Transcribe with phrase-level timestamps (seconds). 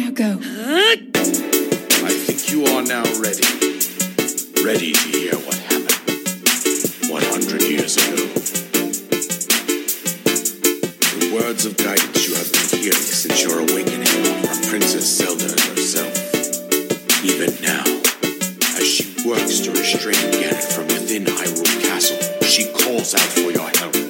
[0.00, 0.38] Now go.
[0.40, 0.96] I
[2.24, 3.44] think you are now ready.
[4.64, 6.00] Ready to hear what happened
[7.10, 8.16] 100 years ago.
[11.20, 14.06] The words of guidance you have been hearing since your awakening
[14.40, 16.16] from Princess Zelda herself.
[17.22, 17.84] Even now,
[18.80, 23.68] as she works to restrain Ganon from within Hyrule Castle, she calls out for your
[23.76, 24.09] help.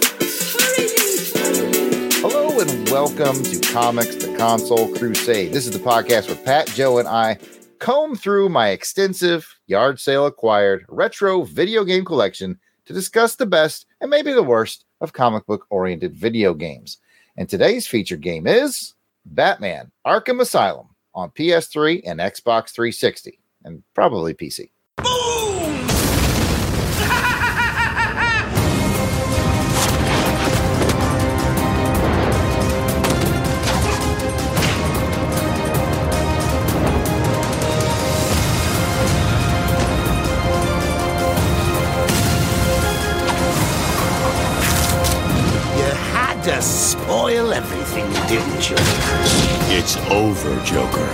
[2.90, 5.52] Welcome to Comics To Console Crusade.
[5.52, 7.38] This is the podcast where Pat, Joe, and I
[7.78, 13.86] comb through my extensive yard sale acquired retro video game collection to discuss the best
[14.00, 16.98] and maybe the worst of comic book oriented video games.
[17.36, 24.34] And today's featured game is Batman Arkham Asylum on PS3 and Xbox 360, and probably
[24.34, 24.70] PC.
[24.98, 25.39] You
[48.30, 48.76] didn't you?
[49.76, 51.04] It's over, Joker.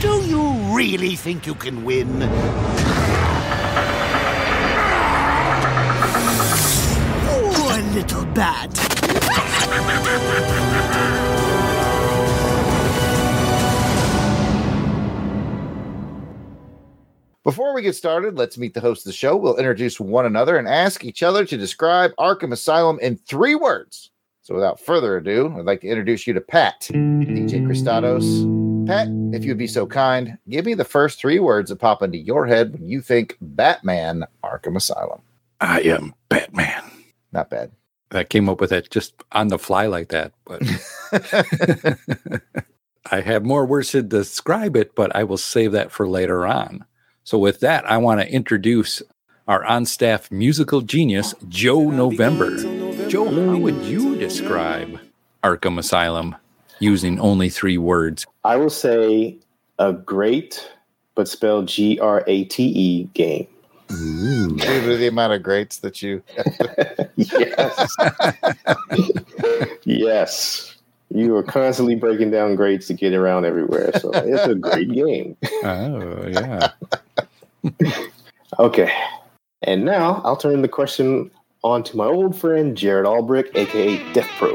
[0.00, 2.83] Do you really think you can win?
[7.94, 8.74] Little bat.
[17.44, 19.36] Before we get started, let's meet the host of the show.
[19.36, 24.10] We'll introduce one another and ask each other to describe Arkham Asylum in three words.
[24.42, 28.86] So, without further ado, I'd like to introduce you to Pat, DJ Christados.
[28.88, 32.18] Pat, if you'd be so kind, give me the first three words that pop into
[32.18, 35.20] your head when you think Batman Arkham Asylum.
[35.60, 36.82] I am Batman.
[37.32, 37.70] Not bad.
[38.14, 40.32] I came up with it just on the fly like that.
[40.44, 40.62] But
[43.10, 46.84] I have more words to describe it, but I will save that for later on.
[47.24, 49.02] So, with that, I want to introduce
[49.46, 52.56] our on staff musical genius, Joe November.
[53.08, 55.00] Joe, how would you describe
[55.42, 56.36] Arkham Asylum
[56.78, 58.26] using only three words?
[58.44, 59.36] I will say
[59.78, 60.70] a great,
[61.14, 63.46] but spelled G R A T E game.
[63.88, 64.60] Mm.
[64.60, 66.22] Due to the amount of greats that you.
[67.16, 67.96] yes.
[69.84, 70.76] yes.
[71.10, 73.92] You are constantly breaking down grades to get around everywhere.
[74.00, 75.36] So it's a great game.
[75.62, 76.70] Oh, yeah.
[78.58, 78.92] Okay.
[79.62, 81.30] And now I'll turn the question
[81.62, 84.52] on to my old friend Jarrod Albrick, aka Death Pro.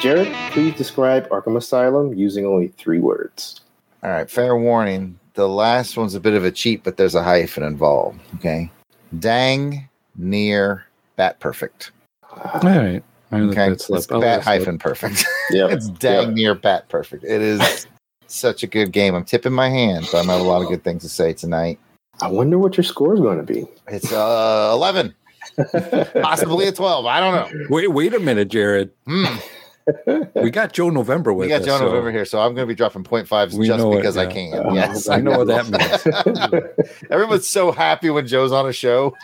[0.00, 3.60] Jarrod, please describe Arkham Asylum using only three words.
[4.02, 5.18] All right, fair warning.
[5.34, 8.18] The last one's a bit of a cheat, but there's a hyphen involved.
[8.36, 8.70] Okay.
[9.18, 10.84] Dang near
[11.16, 11.92] bat perfect.
[12.30, 13.02] All right.
[13.32, 13.70] I Okay.
[13.70, 14.42] It's bat let slip.
[14.42, 15.24] hyphen perfect.
[15.50, 15.66] Yeah.
[15.68, 16.34] it's dang Yep.
[16.34, 17.24] near bat perfect.
[17.24, 17.86] It is
[18.28, 19.14] such a good game.
[19.14, 21.78] I'm tipping my hand, but I'm have a lot of good things to say tonight.
[22.22, 23.66] I wonder what your score is going to be.
[23.88, 25.14] It's uh 11,
[26.22, 27.06] possibly a 12.
[27.06, 27.66] I don't know.
[27.70, 28.90] Wait, wait a minute, Jarrod.
[29.06, 29.24] Hmm.
[30.34, 31.66] We got Joe November with We got us.
[31.66, 33.96] John so over here, so I'm gonna be dropping point fives We just know it,
[33.96, 34.54] because I can.
[34.54, 37.00] Uh, yes, I know what that means.
[37.10, 39.14] Everyone's so happy when Joe's on a show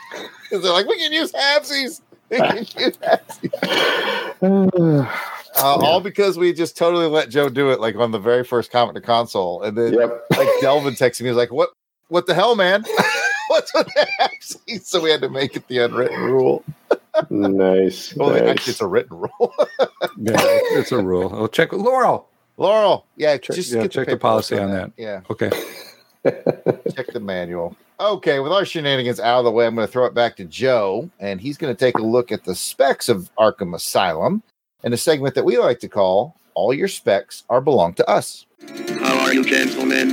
[0.42, 2.00] because they're like, we can use halfsies.
[2.30, 3.52] We can use halfsies.
[5.58, 8.70] Uh, All because we just totally let Joe do it, like on the very first
[8.70, 10.22] comment to console, and then yep.
[10.36, 11.70] like Delvin texted me, he was like, "What?
[12.08, 12.84] What the hell, man?
[13.48, 16.62] What's with the halfsies?" So we had to make it the unwritten rule.
[17.30, 18.12] Nice.
[18.16, 18.42] Well, nice.
[18.42, 19.54] actually, it's a written rule.
[20.18, 20.34] Yeah,
[20.78, 21.30] it's a rule.
[21.34, 22.28] I'll check with Laurel.
[22.56, 24.92] Laurel, yeah, Check- just yeah, get check the paperwork policy on that.
[24.96, 25.50] Yeah, Okay.
[26.94, 27.76] check the manual.
[28.00, 30.44] Okay, with our shenanigans out of the way, I'm going to throw it back to
[30.44, 34.42] Joe, and he's going to take a look at the specs of Arkham Asylum
[34.84, 38.46] in a segment that we like to call "All Your Specs Are Belong to Us."
[39.00, 40.12] How are you, gentlemen?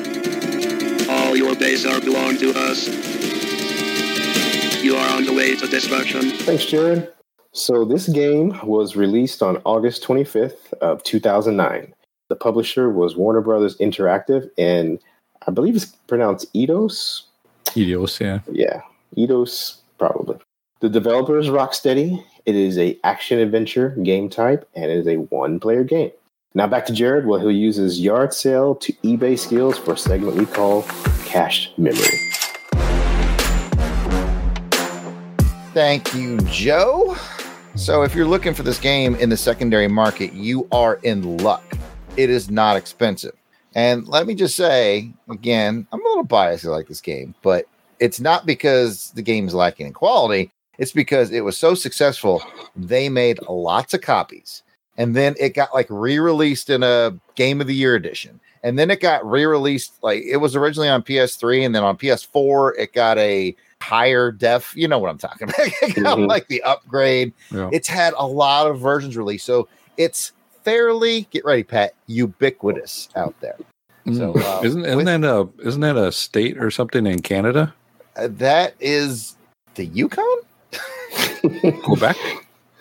[1.10, 2.88] All your days are belong to us.
[4.84, 6.30] You are on the way to destruction.
[6.30, 7.10] Thanks, Jarrod.
[7.54, 11.94] So this game was released on August 25th of 2009.
[12.28, 15.00] The publisher was Warner Brothers Interactive, and
[15.48, 17.22] I believe it's pronounced Eidos.
[17.68, 18.40] Edios, yeah.
[18.52, 18.82] Yeah,
[19.16, 20.38] Eidos probably.
[20.82, 22.22] The developer is Rocksteady.
[22.46, 26.12] It is a action adventure game type, and it is a one-player game.
[26.56, 29.98] Now back to Jarrod, where he'll use his yard sale to eBay skills for a
[29.98, 30.84] segment we call
[31.24, 32.23] Cached Memory.
[35.74, 37.18] Thank you, Joe.
[37.76, 41.64] So if you're looking for this game in the secondary market, you are in luck.
[42.16, 43.34] It is not expensive.
[43.74, 46.64] And let me just say again, I'm a little biased.
[46.66, 47.66] I like this game, but
[48.00, 50.52] it's not because the game's lacking in quality.
[50.78, 52.44] It's because it was so successful,
[52.76, 54.62] they made lots of copies.
[54.98, 58.40] And then it got like re released in a Game of the Year edition.
[58.62, 61.98] And then it got re released, like it was originally on PS3, and then on
[61.98, 64.74] PS4, it got a higher def.
[64.76, 65.60] You know what I'm talking about?
[65.60, 66.28] It got, Mhm.
[66.28, 67.34] like the upgrade.
[67.52, 67.70] Yeah.
[67.74, 69.46] It's had a lot of versions released.
[69.46, 70.32] So it's
[70.64, 73.58] fairly, get ready, Pat, ubiquitous out there.
[74.14, 77.74] So, uh, isn't isn't with- that a isn't that a state or something in Canada?
[78.16, 79.36] Uh, that is
[79.76, 80.26] the Yukon?
[81.84, 82.16] Quebec?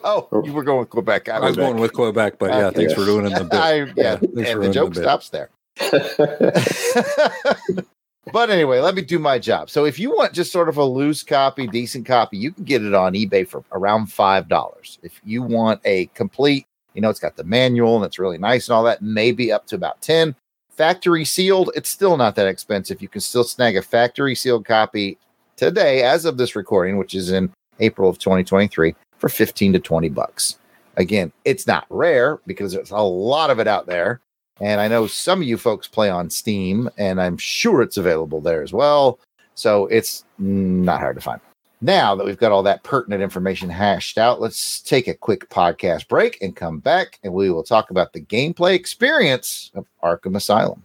[0.04, 1.28] Oh, you were going with Quebec.
[1.28, 2.76] I was going with Quebec, but yeah, Okay.
[2.86, 3.54] thanks for doing the bit.
[3.54, 4.18] I, yeah, Yeah,
[4.52, 5.48] and the joke the stops there.
[8.30, 9.68] but anyway, let me do my job.
[9.68, 12.84] So if you want just sort of a loose copy, decent copy, you can get
[12.84, 14.98] it on eBay for around five dollars.
[15.02, 18.68] If you want a complete, you know, it's got the manual and it's really nice
[18.68, 20.36] and all that, maybe up to about ten.
[20.70, 23.02] Factory sealed, it's still not that expensive.
[23.02, 25.18] You can still snag a factory sealed copy
[25.56, 30.08] today, as of this recording, which is in April of 2023, for 15 to 20
[30.08, 30.58] bucks.
[30.96, 34.20] Again, it's not rare because there's a lot of it out there.
[34.62, 38.40] And I know some of you folks play on Steam, and I'm sure it's available
[38.40, 39.18] there as well.
[39.56, 41.40] So it's not hard to find.
[41.80, 46.06] Now that we've got all that pertinent information hashed out, let's take a quick podcast
[46.06, 50.84] break and come back, and we will talk about the gameplay experience of Arkham Asylum.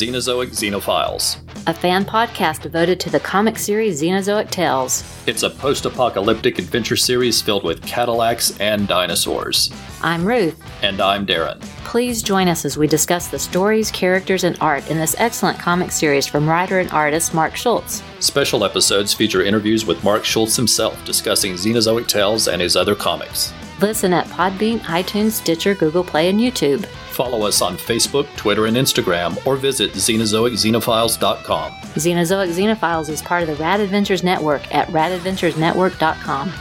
[0.00, 1.36] Xenozoic Xenophiles.
[1.66, 5.04] a fan podcast devoted to the comic series Xenozoic Tales.
[5.26, 9.70] It's a post apocalyptic adventure series filled with Cadillacs and dinosaurs.
[10.00, 10.58] I'm Ruth.
[10.82, 11.60] And I'm Darren.
[11.84, 15.92] Please join us as we discuss the stories, characters, and art in this excellent comic
[15.92, 18.02] series from writer and artist Mark Schultz.
[18.20, 23.52] Special episodes feature interviews with Mark Schultz himself discussing Xenozoic Tales and his other comics.
[23.80, 26.84] Listen at Podbean, iTunes, Stitcher, Google Play, and YouTube.
[27.12, 31.72] Follow us on Facebook, Twitter, and Instagram, or visit xenozoicxenophiles.com.
[31.72, 36.52] Xenozoic Xenophiles is part of the Rad Adventures Network at radadventuresnetwork.com.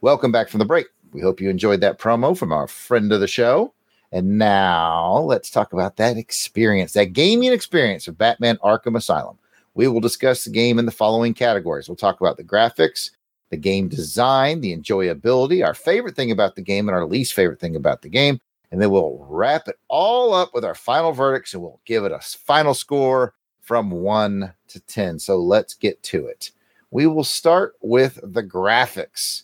[0.00, 0.86] Welcome back from the break.
[1.12, 3.74] We hope you enjoyed that promo from our friend of the show.
[4.12, 9.38] And now let's talk about that experience, that gaming experience of Batman Arkham Asylum.
[9.74, 11.88] We will discuss the game in the following categories.
[11.88, 13.10] We'll talk about the graphics,
[13.50, 17.60] the game design, the enjoyability, our favorite thing about the game, and our least favorite
[17.60, 18.40] thing about the game.
[18.72, 22.12] And then we'll wrap it all up with our final verdicts and we'll give it
[22.12, 25.18] a final score from one to 10.
[25.20, 26.50] So let's get to it.
[26.90, 29.42] We will start with the graphics.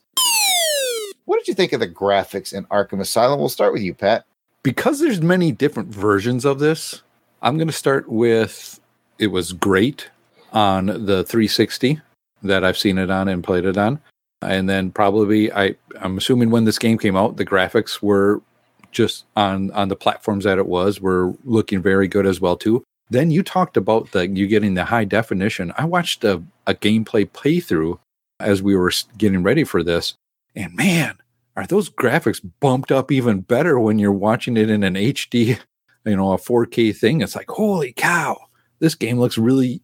[1.24, 3.38] What did you think of the graphics in Arkham Asylum?
[3.38, 4.24] We'll start with you, Pat.
[4.64, 7.02] because there's many different versions of this
[7.42, 8.78] i'm going to start with
[9.18, 10.08] it was great
[10.52, 12.00] on the 360
[12.42, 14.00] that i've seen it on and played it on.
[14.42, 18.42] And then probably i i'm assuming when this game came out the graphics were
[18.90, 22.84] just on on the platforms that it was were looking very good as well too.
[23.10, 25.72] Then you talked about the you getting the high definition.
[25.76, 27.98] I watched a, a gameplay playthrough
[28.40, 30.14] as we were getting ready for this
[30.54, 31.18] and man
[31.56, 35.58] are those graphics bumped up even better when you're watching it in an HD,
[36.04, 37.20] you know, a 4K thing?
[37.20, 38.38] It's like, holy cow,
[38.78, 39.82] this game looks really,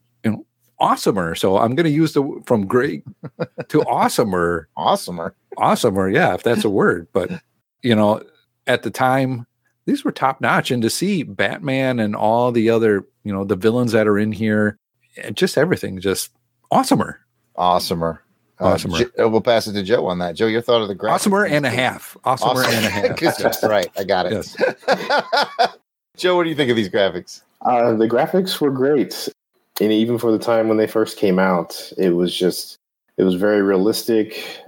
[0.81, 1.37] awesomer.
[1.37, 3.05] So I'm going to use the from great
[3.69, 5.33] to awesomer, Awesomer.
[5.57, 6.13] awesomer.
[6.13, 7.09] Yeah, if that's a word.
[7.13, 7.31] But,
[7.83, 8.23] you know,
[8.67, 9.47] at the time,
[9.87, 10.71] these were top notch.
[10.71, 14.33] And to see Batman and all the other, you know, the villains that are in
[14.33, 14.79] here,
[15.23, 16.31] and just everything, just
[16.73, 17.17] awesomer.
[17.57, 18.19] Awesomer.
[18.61, 18.99] Uh, Awesomer.
[19.17, 20.35] Jo- uh, we'll pass it to Joe on that.
[20.35, 21.29] Joe, your thought of the graphics?
[21.29, 22.17] Awesomer and a half.
[22.25, 23.17] Awesomer and a half.
[23.17, 23.55] Good job.
[23.71, 23.89] right.
[23.97, 24.33] I got it.
[24.33, 24.57] Yes.
[26.17, 27.43] Joe, what do you think of these graphics?
[27.63, 29.29] Uh, the graphics were great,
[29.81, 32.77] and even for the time when they first came out, it was just
[33.17, 34.63] it was very realistic.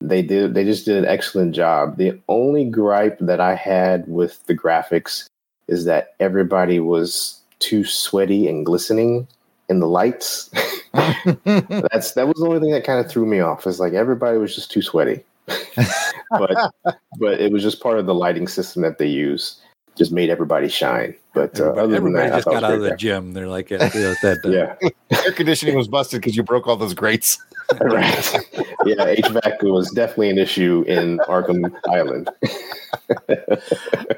[0.00, 1.96] They did they just did an excellent job.
[1.96, 5.26] The only gripe that I had with the graphics
[5.68, 9.26] is that everybody was too sweaty and glistening
[9.68, 10.50] in the lights.
[10.92, 13.66] That's that was the only thing that kind of threw me off.
[13.66, 15.24] Is like everybody was just too sweaty.
[16.30, 16.74] but
[17.18, 19.60] but it was just part of the lighting system that they use.
[19.96, 21.14] Just made everybody shine.
[21.32, 23.32] But uh, other Everybody that, just got out of great the gym.
[23.32, 26.76] They're like, yeah, yeah, that, uh, yeah, Air conditioning was busted because you broke all
[26.76, 27.38] those grates.
[27.80, 28.32] right.
[28.84, 32.30] Yeah, HVAC was definitely an issue in Arkham Island.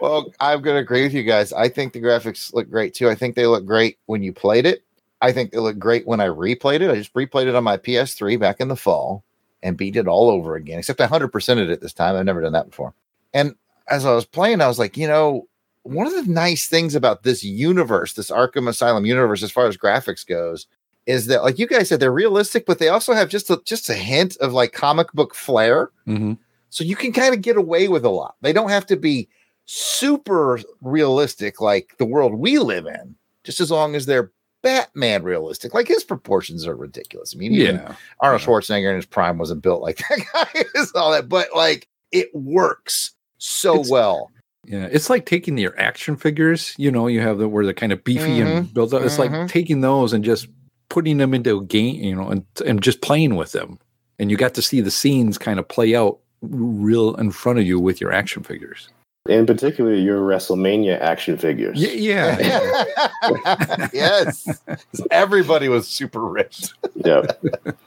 [0.02, 1.52] well, I'm going to agree with you guys.
[1.54, 3.08] I think the graphics look great too.
[3.08, 4.82] I think they look great when you played it.
[5.22, 6.90] I think they look great when I replayed it.
[6.90, 9.24] I just replayed it on my PS3 back in the fall
[9.62, 12.16] and beat it all over again, except I 100%ed it this time.
[12.16, 12.94] I've never done that before.
[13.32, 13.54] And
[13.88, 15.48] as I was playing, I was like, you know,
[15.88, 19.76] one of the nice things about this universe, this Arkham Asylum universe, as far as
[19.76, 20.66] graphics goes,
[21.06, 23.88] is that like you guys said, they're realistic, but they also have just a just
[23.88, 25.90] a hint of like comic book flair.
[26.06, 26.34] hmm
[26.70, 28.36] So you can kind of get away with a lot.
[28.42, 29.28] They don't have to be
[29.64, 33.14] super realistic like the world we live in,
[33.44, 35.72] just as long as they're Batman realistic.
[35.72, 37.32] Like his proportions are ridiculous.
[37.34, 37.94] I mean, Yeah.
[38.20, 41.86] Arnold Schwarzenegger in his prime wasn't built like that guy is all that, but like
[42.12, 44.30] it works so It's- well.
[44.68, 46.74] Yeah, it's like taking your action figures.
[46.76, 49.02] You know, you have the where they're kind of beefy and built up.
[49.02, 49.30] It's mhm.
[49.30, 50.46] like taking those and just
[50.90, 52.02] putting them into a game.
[52.02, 53.78] You know, and and just playing with them.
[54.18, 57.66] And you got to see the scenes kind of play out real in front of
[57.66, 58.90] you with your action figures.
[59.28, 61.78] In particular, your WrestleMania action figures.
[61.78, 62.38] Y- yeah,
[63.92, 64.48] yes.
[65.10, 66.70] Everybody was super rich.
[66.94, 67.44] Yep.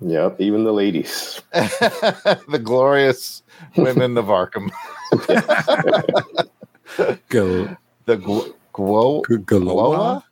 [0.00, 0.40] yep.
[0.40, 1.40] Even the ladies.
[1.52, 3.42] the glorious
[3.76, 4.70] women of Arkham.
[7.28, 10.22] Go, The Gwo- Gwo- go,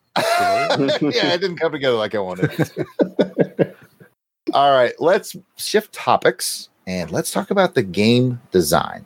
[1.10, 2.50] yeah, it didn't come together like I wanted.
[4.52, 9.04] All right, let's shift topics and let's talk about the game design.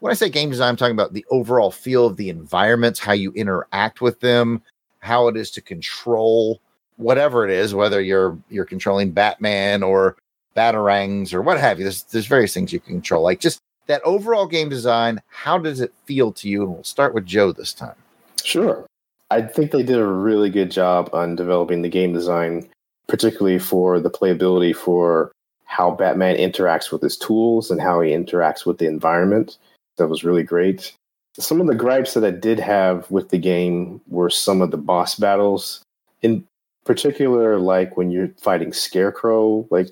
[0.00, 3.12] When I say game design, I'm talking about the overall feel of the environments, how
[3.12, 4.60] you interact with them,
[4.98, 6.60] how it is to control
[7.02, 10.16] whatever it is, whether you're you're controlling Batman or
[10.56, 11.84] batarangs or what have you.
[11.84, 13.22] There's there's various things you can control.
[13.22, 16.62] Like just that overall game design, how does it feel to you?
[16.62, 17.96] And we'll start with Joe this time.
[18.44, 18.86] Sure.
[19.30, 22.68] I think they did a really good job on developing the game design,
[23.08, 25.32] particularly for the playability for
[25.64, 29.56] how Batman interacts with his tools and how he interacts with the environment.
[29.96, 30.94] That was really great.
[31.38, 34.76] Some of the gripes that I did have with the game were some of the
[34.76, 35.82] boss battles.
[36.20, 36.44] In
[36.84, 39.88] particular, like when you're fighting Scarecrow like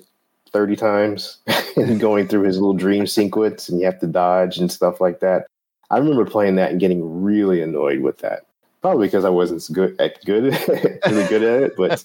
[0.51, 1.37] 30 times
[1.75, 5.19] and going through his little dream sequence and you have to dodge and stuff like
[5.21, 5.47] that.
[5.89, 8.41] I remember playing that and getting really annoyed with that.
[8.81, 10.45] Probably because I wasn't good at good
[11.07, 12.03] really good at it, but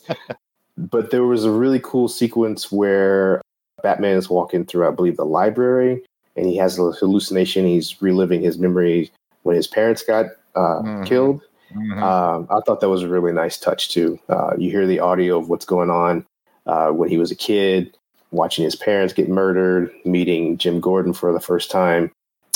[0.77, 3.41] but there was a really cool sequence where
[3.83, 6.03] Batman is walking through, I believe, the library,
[6.37, 7.65] and he has a hallucination.
[7.67, 9.11] He's reliving his memory
[9.43, 11.07] when his parents got uh, Mhm.
[11.07, 11.41] killed.
[11.77, 12.03] Mm-hmm.
[12.03, 14.19] Um, I thought that was a really nice touch too.
[14.29, 16.25] Uh, you hear the audio of what's going on
[16.67, 17.97] uh, when he was a kid,
[18.31, 22.11] watching his parents get murdered, meeting Jim Gordon for the first time.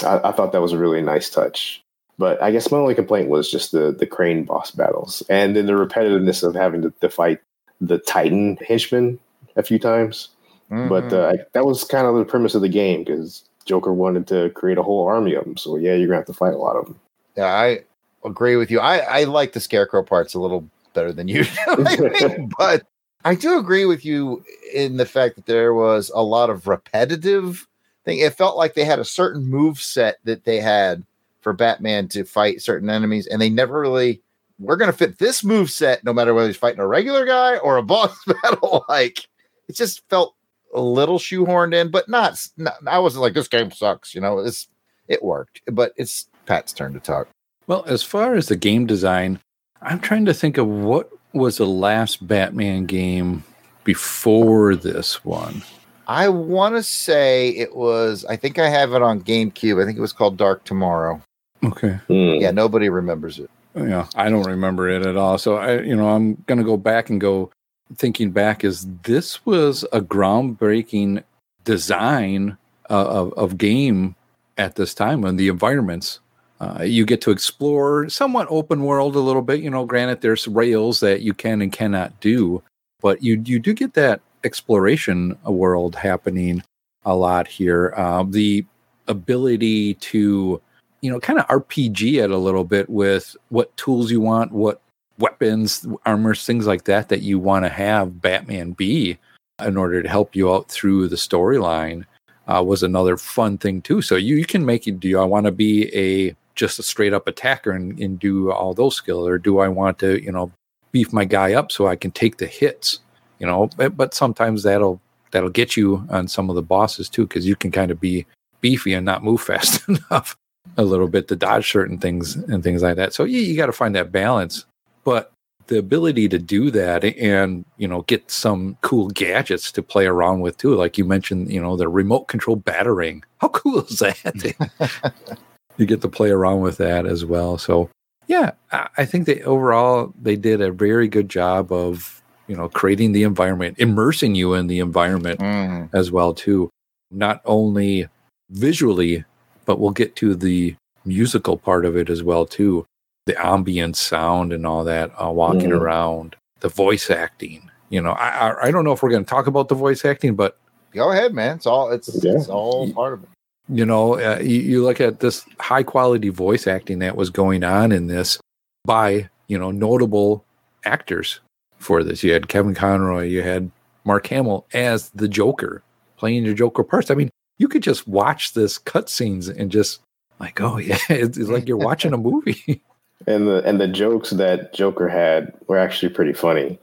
[0.04, 1.82] I, I thought that was a really nice touch.
[2.18, 5.64] But I guess my only complaint was just the the crane boss battles, and then
[5.66, 7.40] the repetitiveness of having to, to fight
[7.80, 9.18] the Titan henchman
[9.56, 10.28] a few times.
[10.68, 11.12] But Mhm.
[11.40, 14.76] uh, that was kind of the premise of the game because Joker wanted to create
[14.78, 15.56] a whole army of them.
[15.56, 17.00] So yeah, you're gonna have to fight a lot of them.
[17.36, 17.80] yeah, I
[18.24, 18.80] agree with you.
[18.80, 22.86] I, I like the scarecrow parts a little better than you, do, I think, but
[23.24, 27.66] I do agree with you in the fact that there was a lot of repetitive
[28.04, 28.18] thing.
[28.18, 31.04] It felt like they had a certain move set that they had
[31.40, 34.22] for Batman to fight certain enemies, and they never really
[34.58, 37.78] we're gonna fit this move set no matter whether he's fighting a regular guy or
[37.78, 38.84] a boss battle.
[38.88, 39.26] Like
[39.68, 40.34] it just felt
[40.74, 44.38] a little shoehorned in, but not, not I wasn't like this game sucks, you know.
[44.38, 44.68] It's
[45.08, 47.28] it worked, but it's Pat's turn to talk.
[47.70, 49.38] Well, as far as the game design,
[49.80, 53.44] I'm trying to think of what was the last Batman game
[53.84, 55.62] before this one.
[56.08, 58.24] I want to say it was.
[58.24, 59.80] I think I have it on GameCube.
[59.80, 61.22] I think it was called Dark Tomorrow.
[61.62, 62.00] Okay.
[62.08, 62.40] Hmm.
[62.40, 63.48] Yeah, nobody remembers it.
[63.76, 65.38] Yeah, I don't remember it at all.
[65.38, 67.52] So I, you know, I'm gonna go back and go
[67.94, 68.64] thinking back.
[68.64, 71.22] Is this was a groundbreaking
[71.62, 72.58] design
[72.90, 74.16] uh, of of game
[74.58, 76.18] at this time when the environments
[76.60, 79.60] uh, you get to explore somewhat open world a little bit.
[79.60, 82.62] You know, granted there's rails that you can and cannot do,
[83.00, 86.62] but you you do get that exploration world happening
[87.04, 87.94] a lot here.
[87.96, 88.64] Uh, the
[89.08, 90.60] ability to
[91.00, 94.80] you know, kind of RPG it a little bit with what tools you want, what
[95.18, 99.18] weapons, armors, things like that that you want to have Batman be
[99.64, 102.04] in order to help you out through the storyline
[102.46, 104.02] uh, was another fun thing too.
[104.02, 105.00] So you, you can make it.
[105.00, 108.74] Do I want to be a just a straight up attacker and, and do all
[108.74, 110.52] those skills, or do I want to you know
[110.92, 113.00] beef my guy up so I can take the hits?
[113.38, 115.00] You know, but, but sometimes that'll
[115.30, 118.26] that'll get you on some of the bosses too because you can kind of be
[118.60, 120.36] beefy and not move fast enough
[120.76, 123.14] a little bit to dodge certain things and things like that.
[123.14, 124.66] So you, you got to find that balance.
[125.02, 125.32] But
[125.68, 130.40] the ability to do that and you know get some cool gadgets to play around
[130.40, 133.22] with too, like you mentioned, you know the remote control batarang.
[133.38, 135.38] How cool is that?
[135.80, 137.58] you get to play around with that as well.
[137.58, 137.88] So
[138.28, 142.68] yeah, I, I think they overall they did a very good job of you know
[142.68, 145.88] creating the environment, immersing you in the environment Mhm.
[145.94, 146.68] as well too.
[147.10, 148.06] Not only
[148.50, 149.24] visually,
[149.64, 152.84] but we'll get to the musical part of it as well too.
[153.26, 155.80] The ambient sound and all that, uh, walking Mhm.
[155.80, 157.70] around, the voice acting.
[157.88, 160.04] You know, I, I I don't know if we're going to talk about the voice
[160.04, 160.56] acting, but
[160.92, 161.54] Go ahead, man.
[161.56, 162.32] It's all it's Yeah.
[162.34, 163.28] it's all part of it.
[163.70, 167.64] You know, uh, you, you look at this high quality voice acting that was going
[167.64, 168.38] on in this
[168.84, 170.44] by, you know, notable
[170.84, 171.40] actors
[171.78, 172.22] for this.
[172.22, 173.70] You had Kevin Conroy, you had
[174.04, 175.82] Mark Hamill as the Joker
[176.16, 177.10] playing your Joker parts.
[177.10, 180.00] I mean, you could just watch this cutscenes and just
[180.38, 182.82] like, oh yeah, it's, it's like you're watching a movie.
[183.26, 186.78] And the and the jokes that Joker had were actually pretty funny.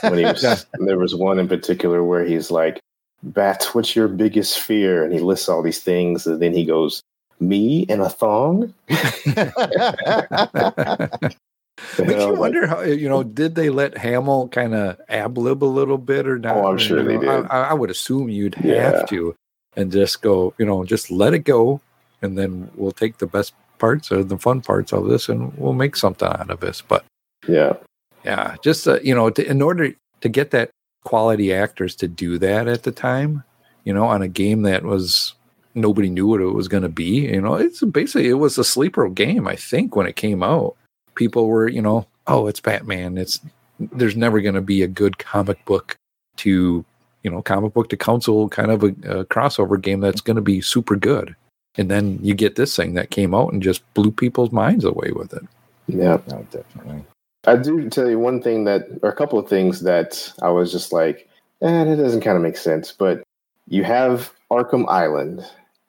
[0.00, 2.80] When he was, there was one in particular where he's like,
[3.22, 7.02] "Bats, what's your biggest fear?" And he lists all these things, and then he goes,
[7.40, 8.74] "Me and a thong."
[11.98, 15.62] Makes you like, wonder how you know did they let Hamill kind of ab lib
[15.62, 16.56] a little bit or not?
[16.56, 17.28] Oh, I'm sure You they did.
[17.28, 18.92] I, I would assume you'd Yeah.
[18.92, 19.34] have to,
[19.76, 21.80] and just go, you know, just let it go,
[22.22, 25.74] and then we'll take the best parts or the fun parts of this, and we'll
[25.74, 26.82] make something out of this.
[26.82, 27.04] But
[27.46, 27.74] yeah,
[28.24, 30.70] yeah, just uh, you know, to, in order to get that
[31.06, 33.44] quality actors to do that at the time,
[33.84, 35.34] you know, on a game that was
[35.72, 37.28] nobody knew what it was going to be.
[37.28, 39.46] You know, it's basically it was a sleeper game.
[39.46, 40.74] I think when it came out,
[41.14, 43.18] people were, you know, oh, it's Batman.
[43.18, 43.40] It's
[43.78, 45.96] there's never going to be a good comic book
[46.38, 46.84] to
[47.22, 50.42] you know comic book to console kind of a, a crossover game that's going to
[50.42, 51.36] be super good.
[51.78, 55.12] And then you get this thing that came out and just blew people's minds away
[55.14, 55.44] with it.
[55.86, 56.18] yeah.
[56.26, 57.04] no, definitely.
[57.46, 60.72] I do tell you one thing that, or a couple of things that I was
[60.72, 61.28] just like,
[61.62, 62.92] eh, it doesn't kind of make sense.
[62.92, 63.22] But
[63.68, 65.44] you have Arkham Island,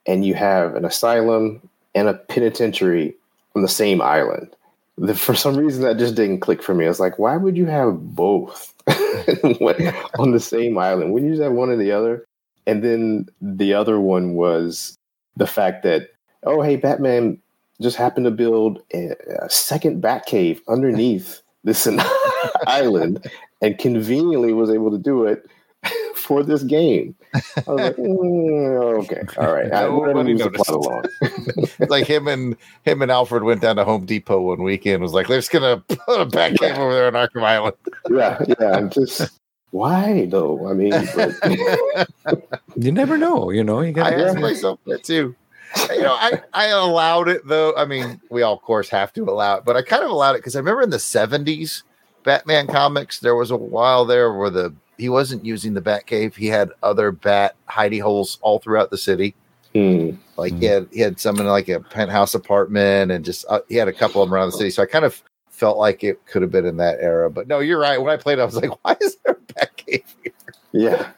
[0.07, 3.15] and you have an asylum and a penitentiary
[3.55, 4.49] on the same island.
[4.97, 6.85] The, for some reason, that just didn't click for me.
[6.85, 11.11] I was like, why would you have both on the same island?
[11.11, 12.25] Wouldn't you just have one or the other?
[12.65, 14.95] And then the other one was
[15.35, 16.09] the fact that,
[16.43, 17.39] oh, hey, Batman
[17.79, 21.87] just happened to build a, a second Batcave underneath this
[22.67, 23.29] island
[23.61, 25.45] and conveniently was able to do it
[26.15, 27.13] for this game.
[27.35, 29.71] I was like, mm, okay, all right.
[29.71, 30.69] I, Nobody move the plot noticed.
[30.69, 31.03] along.
[31.79, 35.03] It's like him and him and Alfred went down to Home Depot one weekend.
[35.03, 37.75] Was like, they're just gonna put a Batcave over there on Arkham Island.
[38.09, 38.71] yeah, yeah.
[38.77, 39.39] I'm just
[39.71, 40.67] why though?
[40.69, 42.09] I mean, but,
[42.75, 43.81] You never know, you know.
[43.81, 45.35] You I got asked myself that too.
[45.91, 47.75] You know, I, I allowed it though.
[47.75, 50.35] I mean, we all, of course, have to allow it, but I kind of allowed
[50.35, 51.83] it because I remember in the 70s
[52.23, 56.35] Batman comics, there was a while there where the he wasn't using the bat cave.
[56.35, 59.35] He had other bat hidey holes all throughout the city.
[59.73, 63.59] hmm, Like he had he had some in like a penthouse apartment, and just uh,
[63.69, 64.69] he had a couple of them around the city.
[64.71, 67.29] So I kind of felt like it could have been in that era.
[67.29, 68.01] But no, you're right.
[68.01, 70.33] When I played, I was like, why is there a Batcave here?
[70.73, 71.11] yeah,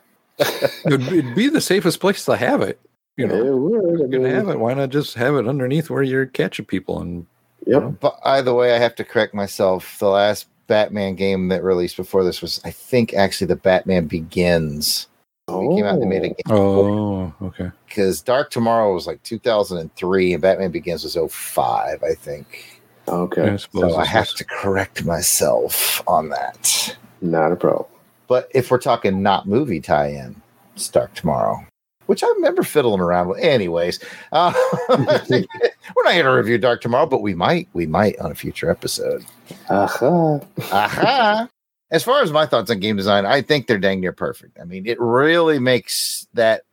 [0.86, 2.80] it'd, it'd be the safest place to have it.
[3.20, 3.80] You know, it would.
[3.80, 4.60] I you're gonna mean, have it.
[4.60, 7.02] Why not just have it underneath where you're catching people?
[7.02, 7.26] And
[7.66, 8.00] Yep.
[8.00, 10.00] But either way, I have to correct myself.
[10.00, 15.08] The last Batman game that released before this was, I think, actually the Batman Begins.
[15.48, 17.26] When it came out, they made a oh.
[17.26, 17.72] game oh, okay.
[17.88, 22.82] because Dark Tomorrow was like 2003 and Batman Begins was 05, I think.
[23.08, 26.96] Okay, I So I have was- to correct myself on that.
[27.22, 27.88] not a problem.
[28.28, 30.40] But if we're talking not movie tie-in,
[30.76, 31.66] it's Dark Tomorrow,
[32.10, 33.38] which I remember fiddling around with.
[33.38, 34.00] Anyways,
[34.32, 34.52] uh,
[34.90, 37.70] we're not here to review Dark Tomorrow, but we might.
[37.74, 39.24] We might on a future episode.
[39.70, 40.40] Aha.
[40.72, 41.48] Aha.
[41.92, 44.58] As far as my thoughts on game design, I think they're dang near perfect.
[44.60, 46.64] I mean, it really makes that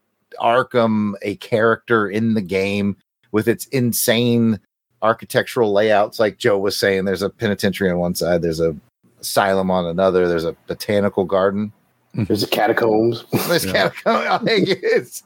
[0.41, 2.97] Arkham a character in the game
[3.31, 4.59] with its insane
[5.03, 6.19] architectural layouts.
[6.19, 8.75] Like Joe was saying, there's a penitentiary on one side, there's a
[9.21, 11.75] asylum on another, there's a botanical garden.
[12.17, 13.25] There's the catacombs.
[13.49, 13.91] There's Yeah.
[13.91, 15.23] kind of it's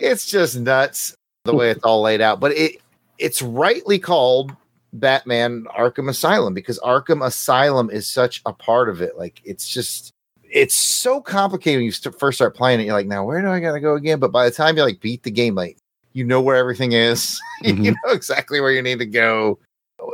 [0.00, 2.40] it's just nuts the way it's all laid out.
[2.40, 2.80] But it
[3.18, 4.54] it's rightly called
[4.92, 9.16] Batman Arkham Asylum because Arkham Asylum is such a part of it.
[9.16, 10.10] Like it's just
[10.42, 12.84] it's so complicated when you st- first start playing it.
[12.84, 14.18] You're like, now where do I gotta go again?
[14.20, 15.76] But by the time you like beat the game, like
[16.12, 17.94] you know where everything is, you Mhm.
[18.04, 19.58] know exactly where you need to go.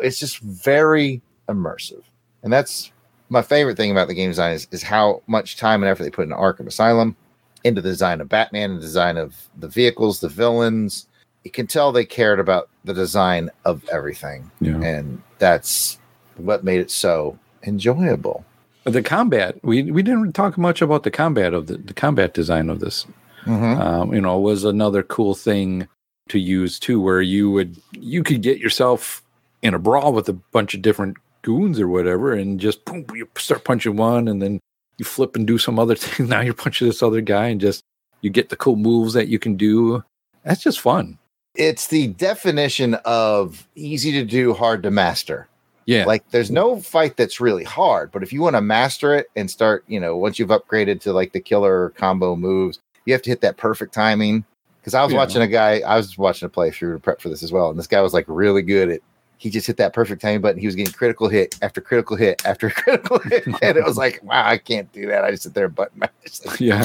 [0.02, 2.02] It's just very immersive,
[2.42, 2.90] and that's
[3.30, 6.10] my favorite thing about the game design is, is how much time and effort they
[6.10, 7.16] put into Arkham Asylum,
[7.64, 11.06] into the design of Batman, and the design of the vehicles, the villains.
[11.44, 14.80] You can tell they cared about the design of everything, Yeah.
[14.82, 15.98] and that's
[16.36, 18.44] what made it so enjoyable.
[18.84, 22.68] The combat, we we didn't talk much about the combat of the, the combat design
[22.70, 23.06] of this.
[23.46, 25.88] Um, you know, was another cool thing
[26.28, 29.22] to use too, where you would you could get yourself
[29.62, 33.28] in a brawl with a bunch of different goons or whatever, and just boom, you
[33.36, 34.60] start punching one, and then
[34.98, 36.28] you flip and do some other thing.
[36.28, 37.82] Now you're punching this other guy, and just
[38.20, 40.04] you get the cool moves that you can do.
[40.44, 41.18] That's just fun.
[41.56, 45.48] It's the definition of easy to do, hard to master.
[45.86, 49.26] Yeah, Like there's no fight that's really hard, but if you want to master it
[49.34, 53.22] and start, you know, once you've upgraded to like the killer combo moves, you have
[53.22, 54.44] to hit that perfect timing.
[54.80, 55.18] Because I was Yeah.
[55.18, 57.78] watching a guy, I was watching a playthrough to prep for this as well, and
[57.78, 59.00] this guy was like really good at.
[59.40, 60.60] He just hit that perfect timing button.
[60.60, 64.22] He was getting critical hit after critical hit after critical hit, and it was like,
[64.22, 65.24] wow, I can't do that.
[65.24, 66.10] I just sit there and button mash.
[66.60, 66.82] yeah.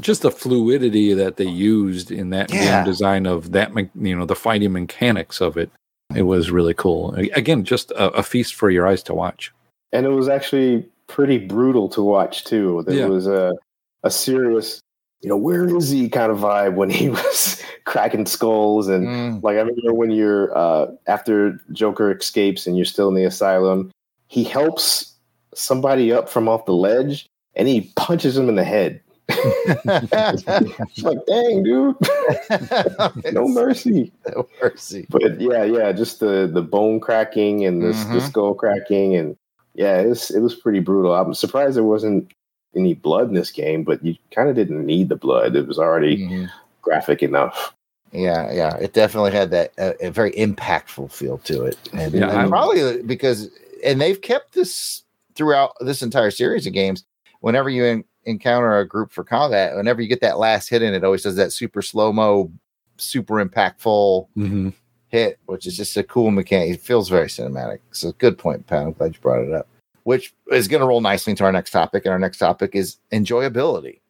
[0.00, 2.76] just the fluidity that they used in that Yeah.
[2.76, 5.70] game design of that, me- you know, the fighting mechanics of it.
[6.14, 7.14] It was really cool.
[7.14, 9.52] Again, just a, a feast for your eyes to watch.
[9.92, 12.84] and it was actually pretty brutal to watch too.
[12.86, 13.06] There Yeah.
[13.06, 13.52] was a
[14.04, 14.80] a serious,
[15.22, 19.42] you know, where is he kind of vibe when he was cracking skulls and Mm,
[19.42, 23.90] like I remember when you're uh, after Joker escapes and you're still in the asylum,
[24.28, 25.14] he helps
[25.54, 29.00] somebody up from off the ledge and he punches him in the head.
[29.28, 30.46] It's
[31.02, 31.96] like, dang, dude,
[33.32, 34.12] no mercy.
[34.34, 35.06] no mercy.
[35.10, 38.22] But yeah, yeah, just the the bone cracking and the, the Mhm.
[38.22, 39.36] skull cracking, and
[39.74, 41.14] yeah, it was it was pretty brutal.
[41.14, 42.32] I'm surprised there wasn't
[42.76, 45.56] any blood in this game, but you kind of didn't need the blood.
[45.56, 46.50] It was already Mhm.
[46.80, 47.74] graphic enough.
[48.12, 52.40] Yeah, yeah, it definitely had that uh, a very impactful feel to it, and, Yeah,
[52.42, 53.50] and probably because
[53.84, 55.02] and they've kept this
[55.34, 57.04] throughout this entire series of games.
[57.40, 60.92] Whenever you en- encounter a group for combat, whenever you get that last hit in,
[60.94, 62.50] it always does that super slow mo,
[62.98, 64.68] super impactful Mm-hmm.
[65.08, 66.74] hit, which is just a cool mechanic.
[66.74, 67.78] It feels very cinematic.
[67.92, 68.86] So good point, Pat.
[68.86, 69.66] I'm glad you brought it up.
[70.04, 72.96] Which is going to roll nicely into our next topic, and our next topic is
[73.12, 74.00] enjoyability.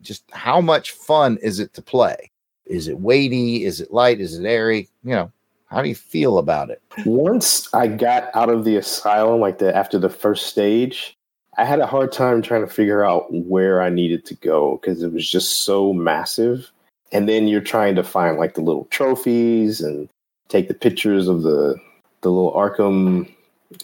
[0.00, 2.30] Just how much fun is it to play?
[2.66, 3.64] Is it weighty?
[3.64, 4.20] Is it light?
[4.20, 4.88] Is it airy?
[5.02, 5.32] You know,
[5.66, 6.82] how do you feel about it?
[7.04, 11.16] Once I got out of the asylum, like the after the first stage,
[11.56, 15.02] I had a hard time trying to figure out where I needed to go because
[15.02, 16.70] it was just so massive.
[17.10, 20.08] And then you're trying to find like the little trophies and
[20.48, 21.76] take the pictures of the
[22.20, 23.32] the little Arkham,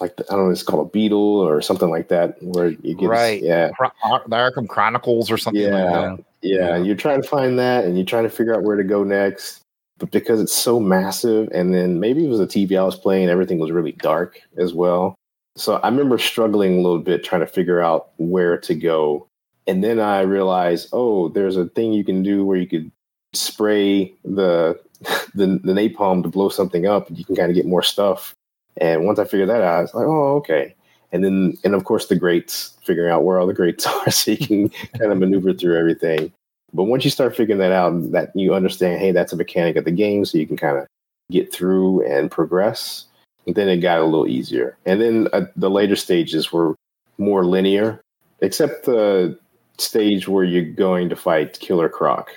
[0.00, 2.94] like the, I don't know, it's called a beetle or something like that, where you
[2.94, 3.42] get Right.
[3.42, 6.16] yeah, Ar- uh, The Arkham Chronicles or something like Yeah.
[6.42, 6.76] yeah.
[6.76, 9.60] You're trying to find that, and you're trying to figure out where to go next.
[9.98, 13.28] But because it's so massive, and then maybe it was a TV I was playing,
[13.28, 15.14] everything was really dark as well.
[15.56, 19.28] So I remember struggling a little bit trying to figure out where to go.
[19.68, 22.90] And then I realized, oh, there's a thing you can do where you could
[23.34, 24.80] spray the
[25.34, 28.34] the, the napalm to blow something up, and you can kind of get more stuff.
[28.78, 30.74] And once I figured that out, I was like, oh, okay.
[31.12, 34.32] And then, and of course, the greats, figuring out where all the greats are, so
[34.32, 36.32] you can kind of maneuver through everything.
[36.72, 39.84] But once you start figuring that out, that you understand, hey, that's a mechanic of
[39.84, 40.86] the game, so you can kind of
[41.30, 43.06] get through and progress.
[43.46, 44.76] And then it got a little easier.
[44.86, 46.74] And then uh, the later stages were
[47.18, 48.00] more linear,
[48.40, 49.38] except the
[49.78, 52.30] stage where you're going to fight Killer Croc.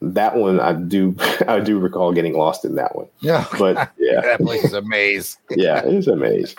[0.00, 1.14] That one, I do,
[1.48, 3.08] I do recall getting lost in that one.
[3.20, 3.46] Yeah.
[3.58, 5.38] But yeah, that place is a maze.
[5.50, 6.54] yeah, it is a maze.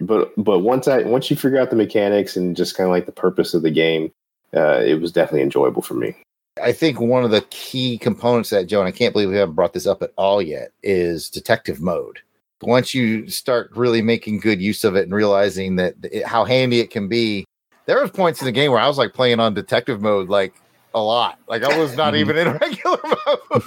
[0.00, 3.06] but but once I once you figure out the mechanics and just kind of like
[3.06, 4.12] the purpose of the game,
[4.54, 6.14] uh, it was definitely enjoyable for me.
[6.62, 9.54] I think one of the key components that, Joe, and I can't believe we haven't
[9.54, 12.20] brought this up at all yet, is detective mode.
[12.62, 16.80] Once you start really making good use of it and realizing that it, how handy
[16.80, 17.44] it can be,
[17.84, 20.54] there was points in the game where I was like playing on detective mode like
[20.96, 21.38] a lot.
[21.46, 23.62] Like I was not even in regular mode.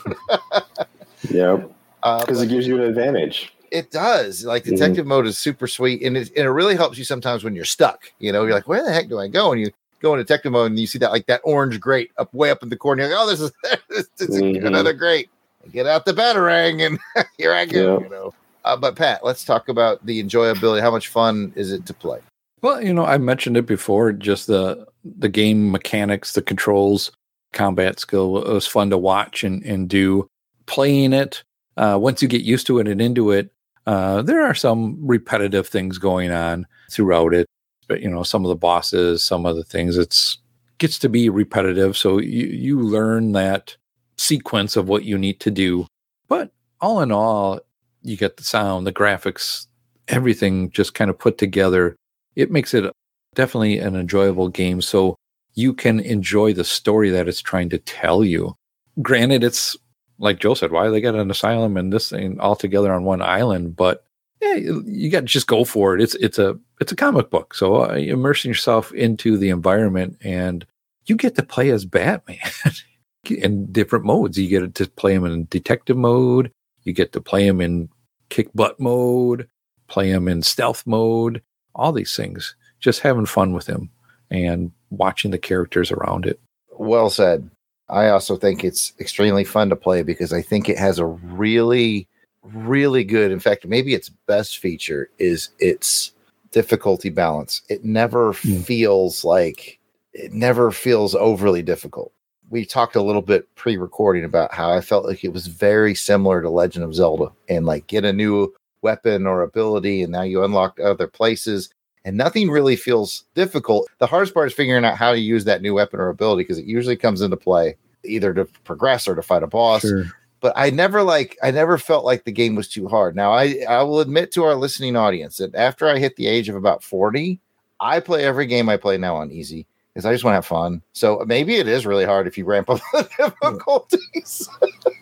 [1.30, 1.64] Yeah,
[2.04, 3.54] Uh, because it gives you an advantage.
[3.72, 4.44] it does.
[4.46, 7.56] Like detective mode is super sweet, and it, and it really helps you sometimes when
[7.56, 8.12] you're stuck.
[8.20, 9.52] You know, you're like, where the heck do I go?
[9.52, 12.34] And you go in detective mode, and you see that like that orange grate up
[12.34, 13.04] way up in the corner.
[13.04, 13.52] You're like, oh, this is
[14.18, 14.66] this is Mhm.
[14.66, 15.30] another grate.
[15.72, 17.00] Get out the batarang, and
[17.38, 17.98] here I go.
[18.00, 18.04] Yeah.
[18.06, 18.34] You know.
[18.66, 20.82] Uh, but Pat, let's talk about the enjoyability.
[20.82, 22.20] How much fun is it to play?
[22.62, 24.12] Well, you know, I mentioned it before.
[24.14, 24.88] Just the
[25.20, 27.12] the game mechanics, the controls,
[27.54, 30.28] combat skill it was fun to watch and and do.
[30.66, 31.44] Playing it,
[31.78, 33.52] uh, once you get used to it and into it,
[33.88, 37.48] uh, there are some repetitive things going on throughout it.
[37.88, 40.38] But you know, some of the bosses, some of the things, it's
[40.78, 41.98] gets to be repetitive.
[41.98, 43.76] So you you learn that
[44.18, 45.88] sequence of what you need to do.
[46.28, 47.60] But all in all,
[48.04, 49.66] you get the sound, the graphics,
[50.10, 51.96] everything just kind of put together
[52.36, 52.92] it makes it
[53.36, 55.16] definitely an enjoyable game so
[55.60, 58.56] you can enjoy the story that it's trying to tell you.
[59.02, 59.78] Granted it's
[60.22, 63.22] like joe said why they got an asylum and this thing all together on one
[63.22, 64.04] island but
[64.42, 66.02] yeah you, got to just go for it.
[66.02, 70.66] It's it's a it's a comic book so uh, immersing yourself into the environment and
[71.06, 72.38] you get to play as batman
[73.30, 74.38] in different modes.
[74.38, 76.52] You get to play him in detective mode
[76.84, 77.90] You get to play him in
[78.30, 79.48] kick butt mode,
[79.88, 81.42] play him in stealth mode,
[81.76, 82.56] all these things.
[82.80, 83.90] Just having fun with him
[84.30, 86.40] and watching the characters around it.
[86.78, 87.50] Well said.
[87.90, 92.08] I also think it's extremely fun to play because I think it has a really,
[92.44, 96.12] really good, in fact, maybe its best feature is its
[96.52, 97.62] difficulty balance.
[97.70, 98.60] It never Hmm.
[98.60, 99.80] feels like
[100.14, 102.12] it never feels overly difficult.
[102.50, 106.42] We talked a little bit pre-recording about how I felt like it was very similar
[106.42, 110.44] to Legend of Zelda and like get a new weapon or ability and now you
[110.44, 111.70] unlock other places
[112.06, 113.90] and nothing really feels difficult.
[114.00, 116.58] The hardest part is figuring out how to use that new weapon or ability because
[116.58, 120.06] it usually comes into play either to progress or to fight a boss Sure.
[120.40, 123.16] but I never like I never felt like the game was too hard.
[123.16, 126.48] Now I I will admit to our listening audience that after I hit the age
[126.48, 127.40] of about 40,
[127.82, 130.46] I play every game I play now on easy because I just want to have
[130.46, 130.82] fun.
[130.94, 134.50] So maybe it is really hard if you ramp up the difficulties.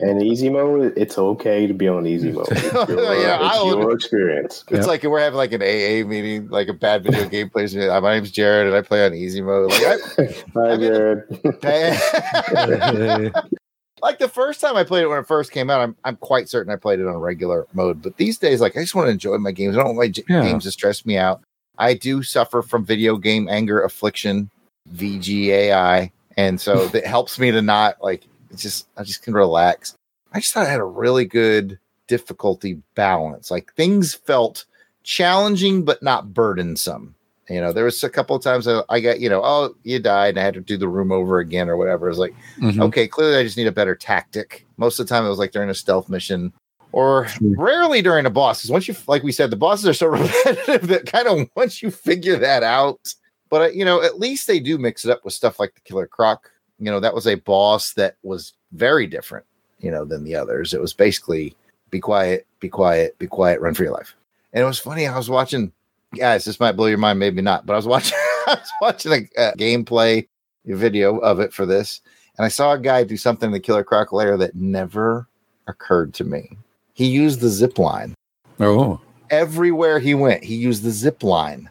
[0.00, 2.46] And easy mode, it's okay to be on easy mode.
[2.50, 4.64] It's your, Yeah, it's I'll- your experience.
[4.68, 4.86] It's Yep.
[4.86, 7.76] like we're having like an AA meeting, like a bad video game players.
[7.76, 9.70] Uh, my name's Jarrod and I play on easy mode.
[9.70, 11.64] Like, Hi, I'm in Jarrod.
[11.64, 13.30] I,
[14.02, 16.48] like the first time I played it when it first came out, I'm I'm quite
[16.48, 18.02] certain I played it on regular mode.
[18.02, 19.76] But these days, like I just want to enjoy my games.
[19.76, 20.42] I don't like j- Yeah.
[20.42, 21.42] games to stress me out.
[21.78, 24.50] I do suffer from video game anger affliction,
[24.94, 29.94] VGAI, and so that helps me to not like it's just I just can relax.
[30.32, 33.50] I just thought I had a really good difficulty balance.
[33.50, 34.64] Like things felt
[35.02, 37.14] challenging but not burdensome.
[37.48, 39.98] You know, there was a couple of times I, I got, you know, oh, you
[39.98, 42.06] died and I had to do the room over again or whatever.
[42.06, 42.80] It was like, Mhm.
[42.84, 44.66] okay, clearly I just need a better tactic.
[44.76, 46.52] Most of the time it was like during a stealth mission
[46.92, 48.60] or rarely during a boss.
[48.60, 51.82] Because once you, like we said, the bosses are so repetitive that kind of once
[51.82, 53.14] you figure that out,
[53.48, 55.80] but uh, you know, at least they do mix it up with stuff like the
[55.80, 56.48] Killer Croc.
[56.80, 59.46] You know, that was a boss that was very different,
[59.78, 60.74] you know, than the others.
[60.74, 61.54] It was basically
[61.90, 64.16] be quiet, be quiet, be quiet, run for your life.
[64.52, 65.06] And it was funny.
[65.06, 65.72] I was watching,
[66.16, 69.12] guys, this might blow your mind, maybe not, but I was watching, I was watching
[69.12, 70.26] a, a gameplay
[70.64, 72.00] video of it for this,
[72.38, 75.28] and I saw a guy do something in the Killer Croc lair that never
[75.66, 76.56] occurred to me.
[76.94, 78.14] He used the zip line
[78.58, 80.44] Oh, everywhere he went.
[80.44, 81.70] He used the zip line.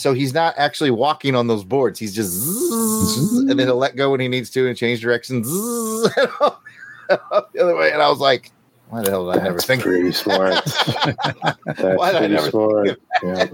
[0.00, 1.98] So he's not actually walking on those boards.
[1.98, 5.44] He's just zzz, and then he'll let go when he needs to and change direction
[5.44, 5.50] zzz,
[6.14, 6.52] the
[7.60, 7.92] other way.
[7.92, 8.50] And I was like,
[8.88, 9.82] why the hell did I never That's think?
[9.82, 10.54] pretty smart.
[10.64, 12.98] That's Why did I pretty smart.
[13.22, 13.46] Yeah.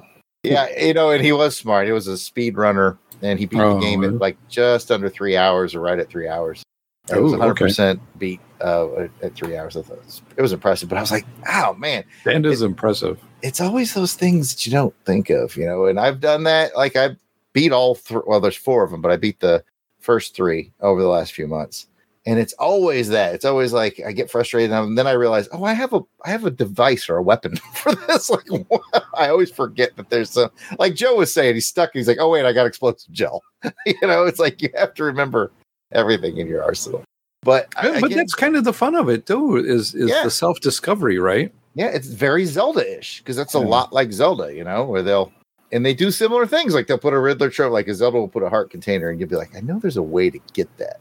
[0.44, 1.86] yeah, you know, and he was smart.
[1.86, 5.08] He was a speed runner, and he beat Oh, the game at like just under
[5.08, 6.62] three hours, or right at three hours.
[7.10, 7.64] It was Oh, 100 okay.
[7.64, 9.76] percent beat uh, at- three hours.
[9.76, 12.62] I thought it was, it was impressive, but I was like, oh man, that is
[12.62, 13.18] impressive.
[13.46, 15.86] It's always those things that you don't think of, you know.
[15.86, 16.76] And I've done that.
[16.76, 17.16] Like I
[17.52, 18.22] beat all three.
[18.26, 19.62] Well, there's four of them, but I beat the
[20.00, 21.86] first three over the last few months.
[22.28, 23.34] And it's always that.
[23.36, 26.30] It's always like I get frustrated, and then I realize, oh, I have a, I
[26.30, 28.28] have a device or a weapon for this.
[28.30, 28.82] Like what?
[29.14, 30.50] I always forget that there's some.
[30.80, 31.90] Like Joe was saying, he's stuck.
[31.92, 33.42] He's like, oh wait, I got explosive gel.
[33.86, 35.52] you know, it's like you have to remember
[35.92, 37.04] everything in your arsenal.
[37.42, 39.54] But, I- but again, that's kind of the fun of it, too.
[39.56, 40.24] Is is Yeah.
[40.24, 41.52] the self discovery, right?
[41.76, 43.66] Yeah, it's very Zelda-ish because that's a Yeah.
[43.66, 45.30] lot like Zelda, you know, where they'll
[45.72, 46.74] and they do similar things.
[46.74, 49.20] Like they'll put a Riddler trophy, like a Zelda will put a heart container, and
[49.20, 51.00] you'll be like, I know there's a way to get that.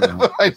[0.00, 0.50] Yeah.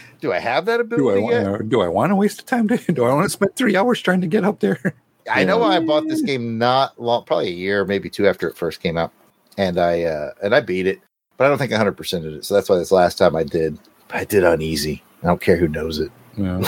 [0.20, 1.50] Do I have that do I ability yet?
[1.50, 1.68] want?
[1.68, 2.68] Do I want to waste the time?
[2.68, 4.94] To, do I want to spend three hours trying to get up there?
[5.30, 8.56] I know I bought this game not long, probably a year, maybe two after it
[8.56, 9.12] first came out,
[9.58, 11.00] and I uh and I beat it,
[11.36, 12.44] but I don't think 100 percent did it.
[12.44, 13.78] So that's why this last time I did,
[14.10, 15.02] I did on easy.
[15.22, 16.10] I don't care who knows it.
[16.36, 16.60] Yeah.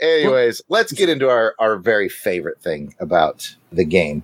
[0.00, 4.22] Anyways, let's get into our, our very favorite thing about the game.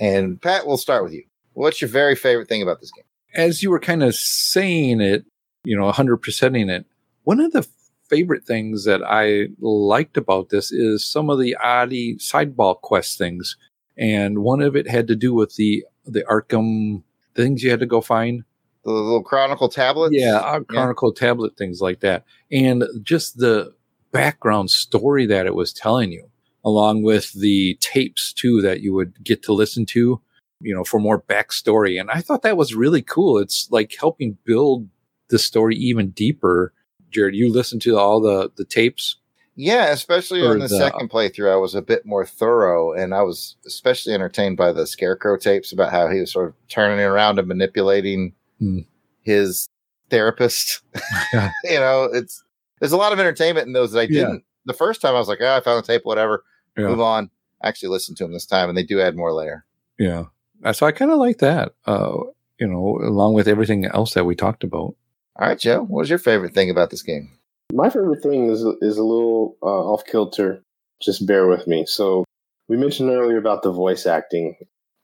[0.00, 1.24] And Pat, we'll start with you.
[1.52, 3.04] What's your very favorite thing about this game?
[3.34, 5.24] As you were kind of saying it,
[5.64, 6.86] you know, 100%ing it,
[7.24, 7.66] one of the
[8.08, 13.56] favorite things that I liked about this is some of the oddie sideball quest things.
[13.98, 17.02] And one of it had to do with the the Arkham
[17.34, 18.44] things you had to go find.
[18.84, 20.14] The little Chronicle tablets?
[20.14, 23.74] Yeah, our Chronicle tablet things like that, and just the
[24.16, 26.28] background story that it was telling you,
[26.64, 30.20] along with the tapes too that you would get to listen to,
[30.60, 32.00] you know, for more backstory.
[32.00, 33.38] And I thought that was really cool.
[33.38, 34.88] It's like helping build
[35.28, 36.72] the story even deeper.
[37.10, 39.16] Jarrod, you listened to all the the tapes.
[39.58, 43.22] Yeah, especially on the, the- second playthrough, I was a bit more thorough, and I
[43.22, 47.38] was especially entertained by the Scarecrow tapes about how he was sort of turning around
[47.38, 48.80] and manipulating Hmm.
[49.22, 49.66] his
[50.10, 50.80] therapist.
[51.64, 52.42] You know, it's
[52.80, 54.44] there's a lot of entertainment in those that I didn't.
[54.64, 56.44] The first time I was like, oh, I found the tape, whatever,
[56.76, 56.88] Yeah.
[56.88, 57.30] move on.
[57.62, 59.64] I actually listened to them this time, and they do add more layer.
[59.98, 60.24] Yeah,
[60.64, 61.72] Uh, so I kind of like that.
[61.86, 62.16] Uh,
[62.58, 64.94] you know, along with everything else that we talked about.
[65.38, 67.30] All right, Joe, what was your favorite thing about this game?
[67.72, 70.62] My favorite thing is is a little uh, off kilter.
[71.00, 71.84] Just bear with me.
[71.86, 72.24] So
[72.68, 74.56] we mentioned earlier about the voice acting.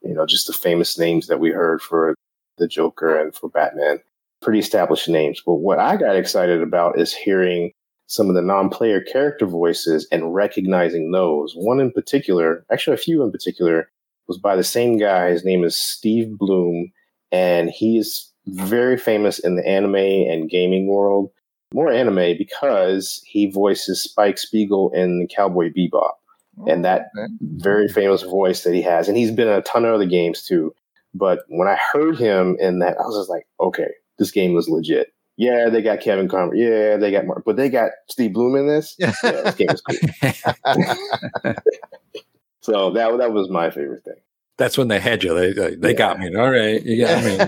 [0.03, 2.15] You know, just the famous names that we heard for
[2.59, 4.01] the Joker and for Batman.
[4.43, 5.41] Pretty established names.
[5.45, 7.73] But what I got excited about is hearing
[8.07, 11.55] some of the non-player character voices and recognizing those.
[11.55, 13.89] One in particular, actually a few in particular,
[14.29, 15.31] was by the same guy.
[15.31, 16.93] His name is Steve Blum,
[17.31, 21.31] and he is very famous in the anime and gaming world.
[21.73, 26.13] More anime because he voices Spike Spiegel in Cowboy Bebop.
[26.59, 27.33] Oh, and that okay.
[27.41, 29.09] very famous voice that he has.
[29.09, 30.75] And he's been in a ton of other games too.
[31.15, 33.89] But when I heard him in that, I was just like, okay,
[34.23, 35.13] this game was legit.
[35.37, 36.57] Yeah, they got Kevin Conroy.
[36.57, 38.95] Yeah, they got Mark, but they got Steve Blum in this.
[38.99, 39.99] Yeah, this game is cool.
[42.61, 44.21] so that that was my favorite thing.
[44.59, 45.35] That's when they had you.
[45.35, 46.35] They they, they got me.
[46.37, 47.39] All right, you got me.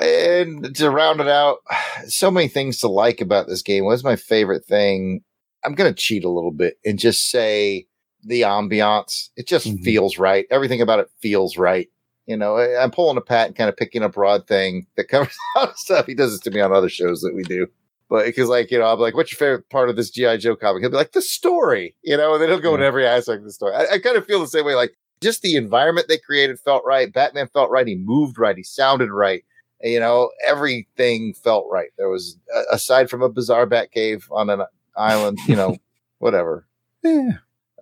[0.00, 1.58] and to round it out,
[2.06, 3.84] so many things to like about this game.
[3.84, 5.22] What's my favorite thing?
[5.64, 7.86] I'm going to cheat a little bit and just say
[8.24, 9.28] the ambiance.
[9.36, 9.84] It just Mhm.
[9.84, 10.46] feels right.
[10.50, 11.88] Everything about it feels right.
[12.26, 15.08] You know, I- I'm pulling a pat and kind of picking a Rod thing that
[15.08, 16.06] covers a lot of stuff.
[16.06, 17.66] He does this to me on other shows that we do.
[18.08, 20.36] But because, like, you know, I'm like, what's your favorite part of this G.I.
[20.36, 20.82] Joe comic?
[20.82, 23.44] He'll be like, the story, you know, and then he'll go into every aspect of
[23.44, 23.74] the story.
[23.74, 24.74] I, I kind of feel the same way.
[24.74, 27.10] Like, just the environment they created felt right.
[27.12, 27.86] Batman felt right.
[27.86, 28.56] He moved right.
[28.56, 29.44] He sounded right.
[29.82, 31.88] You know, everything felt right.
[31.96, 34.62] There was, a- aside from a bizarre bat cave on an
[34.96, 35.76] island, you know,
[36.18, 36.66] whatever.
[37.02, 37.32] Yeah.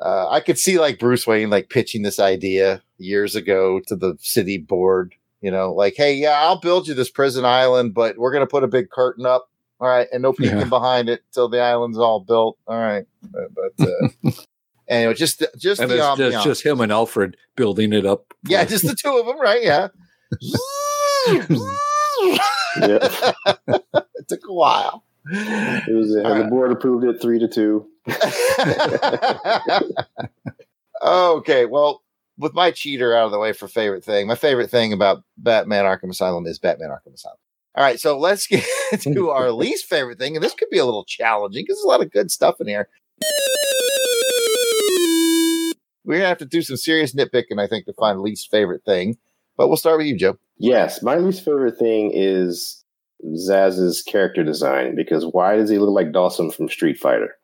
[0.01, 4.17] Uh, I could see like Bruce Wayne like pitching this idea years ago to the
[4.21, 5.15] city board.
[5.41, 8.63] You know, like, hey, yeah, I'll build you this prison island, but we're gonna put
[8.63, 9.49] a big curtain up,
[9.81, 10.65] all right, and no peeking Yeah.
[10.65, 13.07] behind it till the island's all built, all right.
[13.23, 14.31] But, but uh,
[14.89, 16.33] anyway, just just and the it's ambiance.
[16.33, 18.35] just, just him and Alfred building it up.
[18.45, 19.63] yeah, just the two of them, right?
[19.63, 19.89] Yeah.
[22.77, 22.99] Yeah,
[24.19, 25.05] it took a while.
[25.27, 26.15] it was.
[26.17, 27.87] Uh, All The board approved it three to two.
[31.03, 32.03] okay, well,
[32.41, 35.85] with my cheater out of the way for favorite thing, my favorite thing about Batman
[35.85, 37.37] Arkham Asylum is Batman Arkham Asylum.
[37.77, 38.65] All right, so let's get
[39.03, 41.89] to our least favorite thing, and this could be a little challenging because there's a
[41.89, 42.89] lot of good stuff in here.
[46.05, 49.19] We're gonna have to do some serious nitpicking, I think, to find least favorite thing.
[49.57, 50.39] But we'll start with you, Joe.
[50.57, 52.83] Yes, my least favorite thing is
[53.37, 57.37] Zsasz's character design because why does he look like Dhalsim from Street Fighter?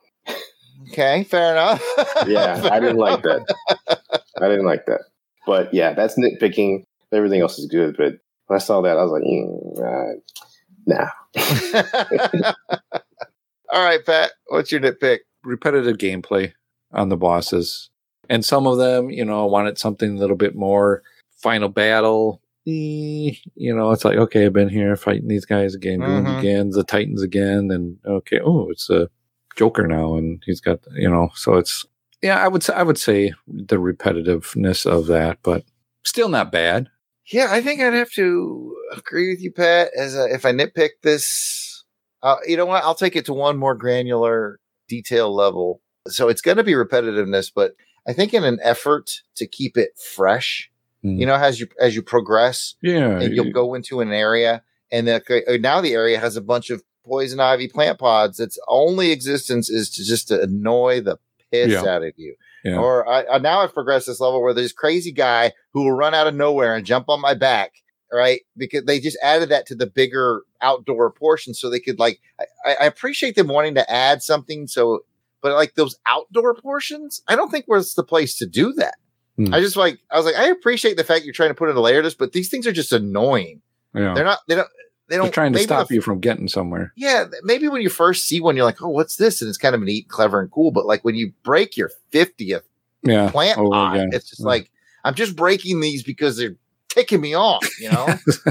[0.90, 1.82] Okay, fair enough.
[2.26, 4.22] Yeah, Fair I didn't like that.
[4.40, 5.00] I didn't like that.
[5.46, 6.84] But yeah, that's nitpicking.
[7.12, 7.96] Everything else is good.
[7.96, 8.14] But
[8.46, 10.20] when I saw that, I was like, mm, uh,
[10.86, 11.10] nah.
[13.72, 15.18] All right, Pat, what's your nitpick?
[15.44, 16.52] repetitive gameplay
[16.92, 17.88] on the bosses.
[18.28, 21.02] And some of them, you know, wanted something a little bit more
[21.40, 22.40] final battle.
[22.66, 26.38] eh, You know, it's like, okay, I've been here fighting these guys again, doing Mhm.
[26.38, 29.08] again, the Titans again, and okay, oh, it's a
[29.54, 31.86] Joker now, and he's got, you know, so it's
[32.22, 35.64] yeah, I would say I would say the repetitiveness of that, but
[36.04, 36.88] still not bad.
[37.32, 39.90] Yeah, I think I'd have to agree with you, Pat.
[39.98, 41.84] As a, if I nitpick this,
[42.22, 42.84] uh, you know what?
[42.84, 45.80] I'll take it to one more granular detail level.
[46.08, 47.72] So it's going to be repetitiveness, but
[48.06, 50.70] I think in an effort to keep it fresh,
[51.02, 51.18] Hmm.
[51.18, 55.06] you know, as you as you progress, Yeah, and you'll go into an area, and
[55.06, 58.40] the, now the area has a bunch of poison ivy plant pods.
[58.40, 61.18] Its only existence is to just to annoy the
[61.64, 61.90] piss Yeah.
[61.90, 62.34] out of you.
[62.64, 62.76] Yeah.
[62.78, 66.14] Or I, I now I've progressed this level where there's crazy guy who will run
[66.14, 67.72] out of nowhere and jump on my back.
[68.12, 72.20] Right, because they just added that to the bigger outdoor portion, so they could like.
[72.64, 75.00] I, I appreciate them wanting to add something, so
[75.42, 78.94] but like those outdoor portions, I don't think was the place to do that.
[79.36, 79.52] Hmm.
[79.52, 81.76] I just like I was like I appreciate the fact you're trying to put in
[81.76, 83.60] a layer this, but these things are just annoying.
[83.92, 84.14] yeah.
[84.14, 84.38] They're not.
[84.46, 84.68] They don't.
[85.08, 85.26] They don't.
[85.26, 86.92] They're trying to stop the- you from getting somewhere.
[86.96, 89.74] Yeah, maybe when you first see one, you're like, "Oh, what's this?" And it's kind
[89.74, 90.70] of neat, clever, and cool.
[90.72, 92.64] But like when you break your fiftieth
[93.02, 94.46] Yeah, plant pot, it's just Yeah.
[94.46, 94.70] like
[95.04, 96.56] I'm just breaking these because they're
[96.88, 97.64] ticking me off.
[97.80, 98.06] You know,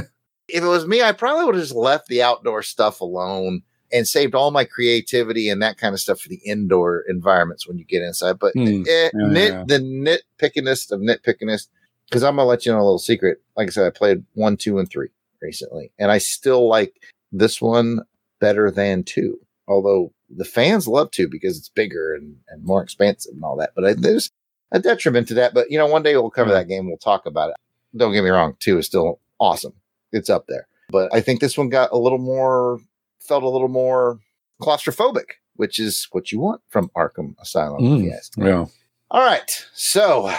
[0.47, 4.07] if it was me, I probably would have just left the outdoor stuff alone and
[4.07, 7.83] saved all my creativity and that kind of stuff for the indoor environments when you
[7.85, 8.39] get inside.
[8.39, 9.63] But eh, Yeah, nit yeah.
[9.67, 11.67] the nitpickinest of nitpickinest,
[12.09, 13.41] because I'm gonna let you know a little secret.
[13.57, 15.09] Like I said, I played one, two, and three
[15.41, 18.01] recently, and I still like this one
[18.39, 19.39] better than two.
[19.67, 23.71] Although the fans love two because it's bigger and, and more expansive and all that.
[23.75, 24.29] But I, there's
[24.71, 25.53] a detriment to that.
[25.53, 26.87] But you know, one day we'll cover that game.
[26.87, 27.55] We'll talk about it.
[27.97, 29.73] Don't get me wrong, two is still awesome.
[30.11, 30.67] It's up there.
[30.89, 32.79] But I think this one got a little more,
[33.19, 34.19] felt a little more
[34.61, 35.25] claustrophobic,
[35.55, 37.81] which is what you want from Arkham Asylum.
[37.81, 38.05] Mm,
[38.37, 38.65] yeah.
[39.11, 39.65] All right.
[39.73, 40.31] So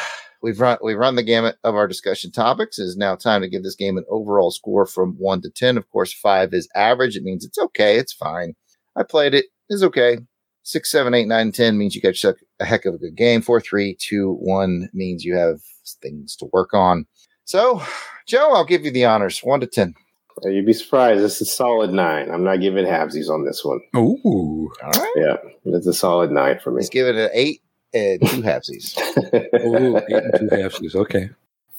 [0.43, 2.79] we've run we've run the gamut of our discussion topics.
[2.79, 5.77] It is now time to give this game an overall score from one to ten.
[5.77, 7.17] Of course, five is average.
[7.17, 8.55] It means it's okay, it's fine.
[8.97, 9.47] I played it.
[9.69, 10.19] It's okay.
[10.63, 13.41] Six, seven, eight, nine, ten means you got yourself a heck of a good game.
[13.41, 15.61] Four, three, two, one means you have
[16.03, 17.07] things to work on.
[17.45, 17.83] So,
[18.27, 19.39] Joe, I'll give you the honors.
[19.41, 19.95] One to ten.
[20.43, 21.23] You'd be surprised.
[21.23, 22.31] It's a solid nine.
[22.31, 23.81] I'm not giving halvesies on this one.
[23.97, 24.71] Ooh.
[24.83, 25.13] All right.
[25.17, 26.79] Yeah, it's a solid nine for me.
[26.79, 27.63] Let's give it an eight
[27.93, 28.99] and two halvesies.
[29.65, 30.95] Ooh, eight and two halfsies.
[30.97, 31.31] Okay.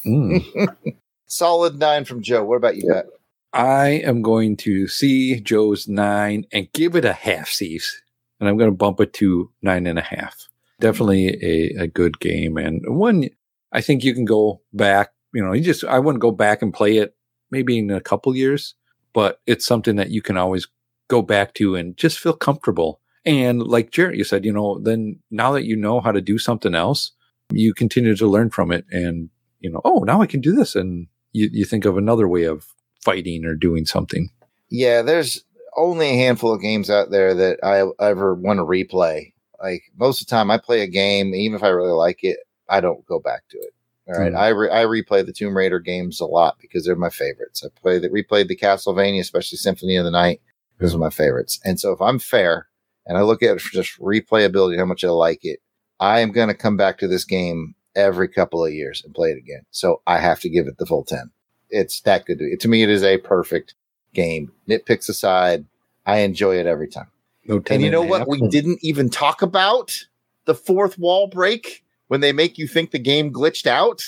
[0.05, 0.75] Mm.
[1.27, 2.43] Solid nine from Joe.
[2.43, 2.91] What about you.
[2.91, 3.07] Pat?
[3.53, 8.01] I am going to see Joe's nine and give it a half C's.
[8.39, 10.47] And I'm going to bump it to nine and a half.
[10.79, 12.57] Definitely a, a good game.
[12.57, 13.29] And one,
[13.71, 16.73] I think you can go back, you know, you just, I wouldn't go back and
[16.73, 17.15] play it
[17.49, 18.75] maybe in a couple years,
[19.13, 20.67] but it's something that you can always
[21.07, 23.01] go back to and just feel comfortable.
[23.27, 26.37] And like Jarrod, you said, you know, then now that you know how to do
[26.39, 27.11] something else,
[27.51, 28.85] you continue to learn from it.
[28.89, 30.75] And, you know, oh, now I can do this.
[30.75, 32.65] And you, you think of another way of
[33.03, 34.29] fighting or doing something.
[34.69, 35.43] Yeah, there's
[35.75, 39.33] only a handful of games out there that I ever want to replay.
[39.61, 42.37] Like most of the time, I play a game, even if I really like it,
[42.69, 43.73] I don't go back to it.
[44.07, 44.37] All right, Mm.
[44.37, 47.61] I re- I replay the Tomb Raider games a lot because they're my favorites.
[47.65, 50.39] I play the replayed the Castlevania, especially Symphony of the Night.
[50.79, 51.59] Those are my favorites.
[51.65, 52.66] And so, if I'm fair
[53.07, 55.59] and I look at it for just replayability, how much I like it,
[55.99, 59.31] I am going to come back to this game every couple of years and play
[59.31, 59.61] it again.
[59.71, 61.31] So I have to give it the full ten.
[61.69, 62.37] It's that good.
[62.39, 63.73] To, to me, it is a perfect
[64.13, 64.51] game.
[64.69, 65.65] Nitpicks aside,
[66.05, 67.07] I enjoy it every time.
[67.45, 68.19] No And you know a what?
[68.19, 68.27] half.
[68.27, 70.05] We didn't even talk about
[70.45, 74.03] the fourth wall break when they make you think the game glitched out.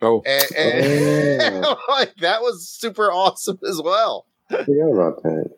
[0.00, 4.26] Oh, And, and- like, that was super awesome as well.
[4.50, 5.50] I forgot about that.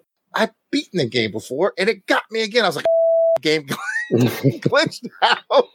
[0.75, 2.65] I've beaten the game before and it got me again.
[2.65, 2.85] I was like,
[3.43, 3.67] game
[4.13, 5.67] glitched out.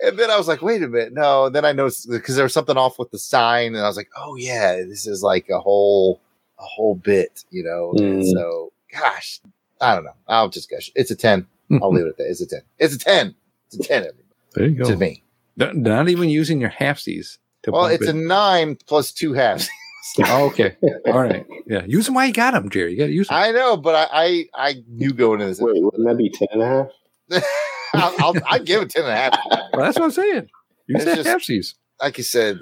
[0.00, 1.12] and then I was like, wait a minute.
[1.12, 1.46] No.
[1.46, 3.74] And then I noticed because there was something off with the sign.
[3.74, 6.20] And I was like, oh, yeah, this is like a whole,
[6.58, 7.92] a whole bit, you know?
[7.96, 8.32] And Mm.
[8.32, 9.40] so, gosh,
[9.80, 10.14] I don't know.
[10.28, 10.90] I'll just gush.
[10.94, 11.46] It's a 10.
[11.80, 12.28] I'll leave it at that.
[12.30, 12.60] It's a 10.
[12.78, 13.34] It's a 10.
[13.66, 14.84] It's a 10 everybody, there you go.
[14.84, 15.22] to me.
[15.56, 17.38] Not, not even using your halfsies.
[17.62, 19.68] To Well, bump it's a nine plus two halves.
[20.24, 20.76] oh, okay.
[21.06, 21.46] All right.
[21.66, 21.84] Yeah.
[21.84, 22.92] Use them while you got them, Jerry.
[22.92, 23.36] You got to use them.
[23.38, 24.24] I know, but I,
[24.54, 25.60] I, I knew going into this.
[25.60, 27.42] Wait, wouldn't that be ten and a half?
[27.94, 29.38] I'll, I'll, I'd give it 10 and a half.
[29.72, 30.48] well, that's what I'm saying.
[30.86, 31.74] Use It's that just- halfsies.
[32.00, 32.60] like I said,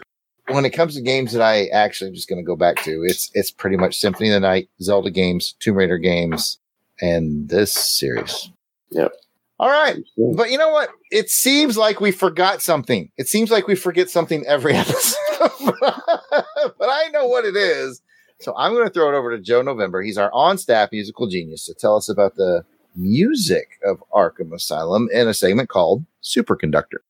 [0.48, 3.04] when it comes to games that I actually am just going to go back to,
[3.04, 6.58] it's it's pretty much Symphony of the Night, Zelda games, Tomb Raider games,
[7.00, 8.50] and this series.
[8.90, 9.12] Yep.
[9.60, 9.98] All right,
[10.34, 10.88] but you know what?
[11.10, 13.10] It seems like we forgot something.
[13.18, 18.00] It seems like we forget something every episode, but I know what it is.
[18.40, 20.00] So I'm going to throw it over to Joe November.
[20.00, 22.64] He's our on-staff musical genius to tell us about the
[22.96, 27.00] music of Arkham Asylum in a segment called Superconductor.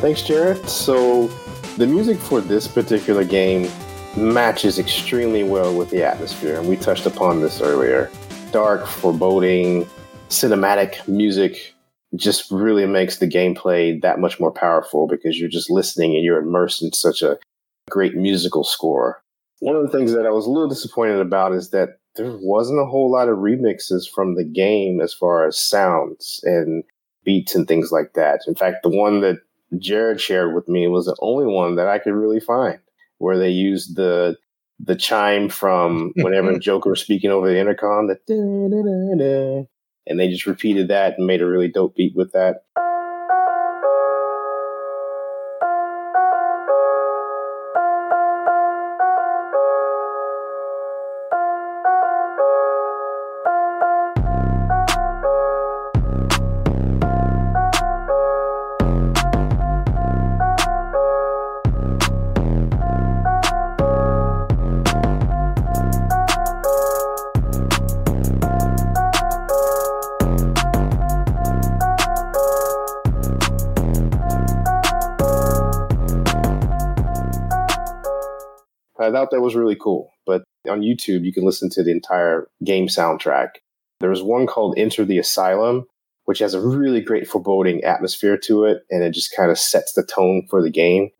[0.00, 0.68] Thanks, Jarrod.
[0.68, 1.26] So,
[1.76, 3.68] the music for this particular game
[4.16, 8.08] matches extremely well with the atmosphere, and we touched upon this earlier.
[8.52, 9.88] Dark, foreboding,
[10.28, 11.74] cinematic music
[12.14, 16.38] just really makes the gameplay that much more powerful because you're just listening and you're
[16.38, 17.36] immersed in such a
[17.90, 19.20] great musical score.
[19.58, 22.80] One of the things that I was a little disappointed about is that there wasn't
[22.80, 26.84] a whole lot of remixes from the game as far as sounds and
[27.24, 28.42] beats and things like that.
[28.46, 29.38] In fact, the one that
[29.74, 32.78] Jarrod shared with me was the only one that I could really find
[33.18, 34.36] where they used the
[34.80, 38.18] the chime from whenever Joker was speaking over the intercom, the
[40.06, 42.62] and they just repeated that and made a really dope beat with that.
[79.28, 80.12] Thought that was really cool.
[80.26, 83.48] But on YouTube, you can listen to the entire game soundtrack.
[84.00, 85.86] There was one called Enter the Asylum,
[86.24, 89.92] which has a really great foreboding atmosphere to it, and it just kind of sets
[89.92, 91.10] the tone for the game.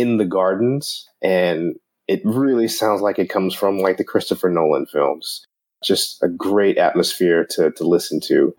[0.00, 1.76] In the Gardens, and
[2.08, 5.44] it really sounds like it comes from like the Christopher Nolan films.
[5.84, 8.54] Just a great atmosphere to, to listen to.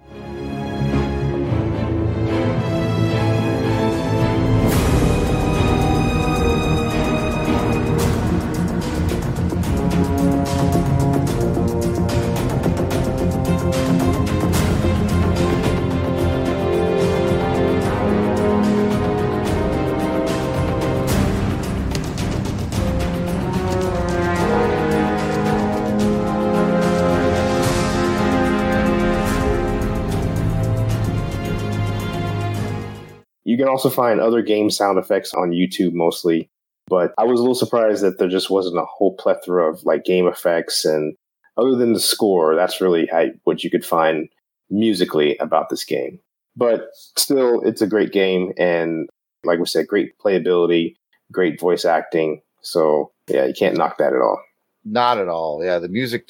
[33.72, 36.50] Also find other game sound effects on YouTube mostly,
[36.88, 40.06] but I was a little surprised that there just wasn't a whole plethora of like
[40.06, 41.16] game effects and
[41.58, 44.30] other than the score, that's really how, what you could find
[44.70, 46.20] musically about this game.
[46.56, 49.10] But still, it's a great game and
[49.44, 50.96] like we said, great playability,
[51.32, 52.42] great voice acting.
[52.62, 54.42] So yeah, you can't knock that at all.
[54.84, 55.64] Not at all.
[55.64, 56.30] Yeah, the music.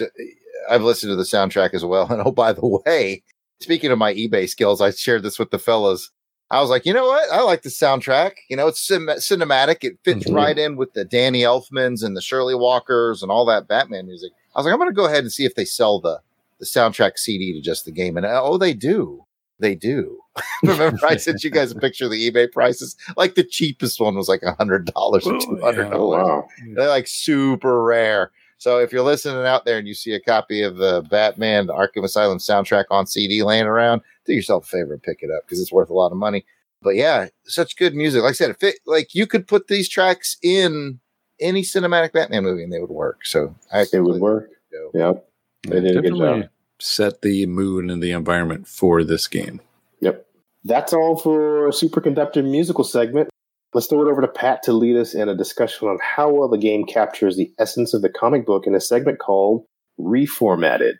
[0.70, 2.08] I've listened to the soundtrack as well.
[2.12, 3.24] And oh, by the way,
[3.60, 6.12] speaking of my eBay skills, I shared this with the fellas.
[6.52, 7.32] I was like, you know what?
[7.32, 8.34] I like the soundtrack.
[8.50, 9.84] You know, it's cin- cinematic.
[9.84, 10.36] It fits Mhm.
[10.36, 14.34] right in with the Danny Elfmans and the Shirley Walkers and all that Batman music.
[14.54, 16.20] I was like, I'm going to go ahead and see if they sell the
[16.60, 18.18] the soundtrack CD to just the game.
[18.18, 19.26] And oh, they do.
[19.60, 20.20] They do.
[20.64, 22.96] Remember, I sent you guys a picture of the eBay prices.
[23.18, 25.94] Like the cheapest one was like a hundred dollars or Oh, two hundred yeah.
[25.96, 26.28] Oh dollars.
[26.28, 26.48] wow.
[26.76, 28.32] They're like super rare.
[28.62, 31.74] So if you're listening out there and you see a copy of the Batman the
[31.74, 35.42] Arkham Asylum soundtrack on CD laying around, do yourself a favor and pick it up
[35.44, 36.46] because it's worth a lot of money.
[36.84, 38.22] But yeah, such good music.
[38.22, 41.00] Like I said, it like you could put these tracks in
[41.40, 43.26] any cinematic Batman movie and they would work.
[43.26, 44.52] So I It would work.
[44.72, 44.92] go.
[44.94, 45.28] Yep.
[45.64, 46.44] They did a good job.
[46.80, 49.60] set the mood and the environment for this game.
[50.02, 50.24] Yep.
[50.66, 53.31] That's all for Superconductor musical segment.
[53.74, 56.50] Let's throw it over to Pat to lead us in a discussion on how well
[56.50, 59.64] the game captures the essence of the comic book in a segment called
[59.98, 60.96] Reformatted.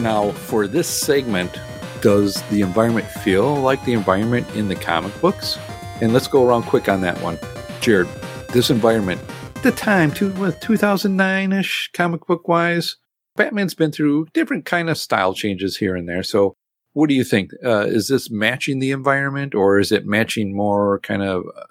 [0.00, 1.58] Now, for this segment,
[2.00, 5.58] does the environment feel like the environment in the comic books?
[6.00, 7.38] And let's go around quick on that one.
[7.80, 8.08] Jarrod,
[8.52, 9.20] this environment,
[9.64, 12.98] the time, what, 2009 ish, comic book wise,
[13.34, 16.22] Batman's been through different kind of style changes here and there.
[16.22, 16.54] So,
[16.92, 17.52] what do you think?
[17.64, 21.44] Uh, is this matching the environment or is it matching more kind of?
[21.56, 21.64] Uh,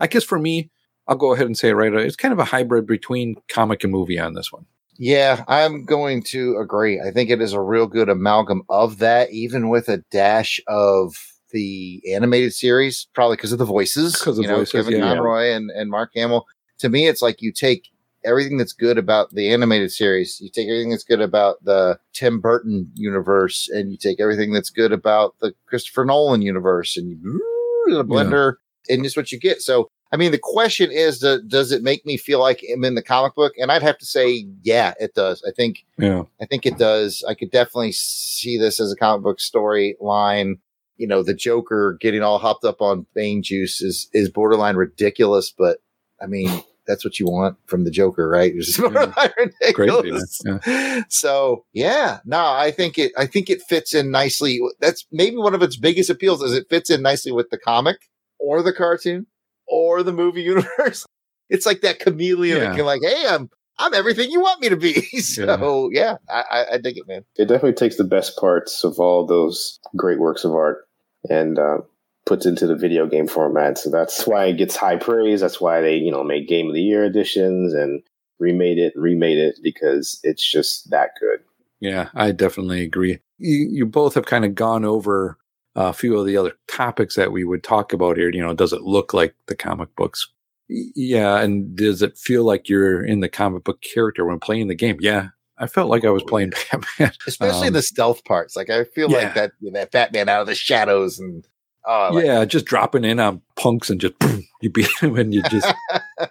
[0.00, 0.70] I guess for me,
[1.06, 1.92] I'll go ahead and say it right.
[1.94, 4.66] It's kind of a hybrid between comic and movie on this one.
[4.96, 7.00] Yeah, I'm going to agree.
[7.00, 11.14] I think it is a real good amalgam of that, even with a dash of
[11.50, 14.18] the animated series, probably because of the voices.
[14.18, 15.14] Because of you know, voices, Kevin yeah.
[15.14, 16.46] Conroy and, and Mark Hamill.
[16.78, 17.88] To me, it's like you take
[18.24, 22.40] everything that's good about the animated series, you take everything that's good about the Tim
[22.40, 27.98] Burton universe, and you take everything that's good about the Christopher Nolan universe, and you
[27.98, 28.54] a blender,
[28.88, 29.60] and just what you get.
[29.60, 32.94] So I mean, the question is, do, does it make me feel like I'm in
[32.94, 33.52] the comic book?
[33.58, 35.42] And I'd have to say, yeah, it does.
[35.44, 36.22] I think, Yeah.
[36.40, 37.24] I think it does.
[37.28, 40.58] I could definitely see this as a comic book storyline.
[40.98, 45.50] You know, the Joker getting all hopped up on Bane juice is is borderline ridiculous,
[45.50, 45.78] but
[46.22, 48.52] I mean, that's what you want from the Joker, right?
[48.54, 50.40] It's just borderline ridiculous.
[50.44, 51.02] yeah.
[51.08, 53.12] So yeah, no, I think it.
[53.16, 54.60] I think it fits in nicely.
[54.80, 57.98] That's maybe one of its biggest appeals is it fits in nicely with the comic
[58.38, 59.26] or the cartoon
[59.66, 61.06] or the movie universe.
[61.50, 62.64] It's like that chameleon Yeah.
[62.70, 65.00] that can like, hey, I'm I'm everything you want me to be.
[65.20, 67.24] so yeah, I, I, I dig it, man.
[67.36, 70.86] It definitely takes the best parts of all those great works of art
[71.28, 71.78] and uh,
[72.26, 73.78] puts into the video game format.
[73.78, 75.40] So that's why it gets high praise.
[75.40, 78.02] That's why they, you know, made Game of the Year editions and
[78.38, 81.40] remade it, remade it because it's just that good.
[81.80, 83.18] Yeah, I definitely agree.
[83.38, 85.38] You, you both have kind of gone over
[85.74, 88.30] a few of the other topics that we would talk about here.
[88.30, 90.28] You know, does it look like the comic books?
[90.68, 94.74] Yeah, and does it feel like you're in the comic book character when playing the
[94.74, 94.96] game?
[95.00, 97.12] Yeah, I felt like I was playing Batman.
[97.26, 98.56] Especially Um, the stealth parts.
[98.56, 99.18] Like I feel yeah.
[99.18, 101.46] like that that Batman out of the shadows and
[101.86, 104.14] oh, like, yeah, just dropping in on punks and just
[104.60, 105.72] you beat them and you just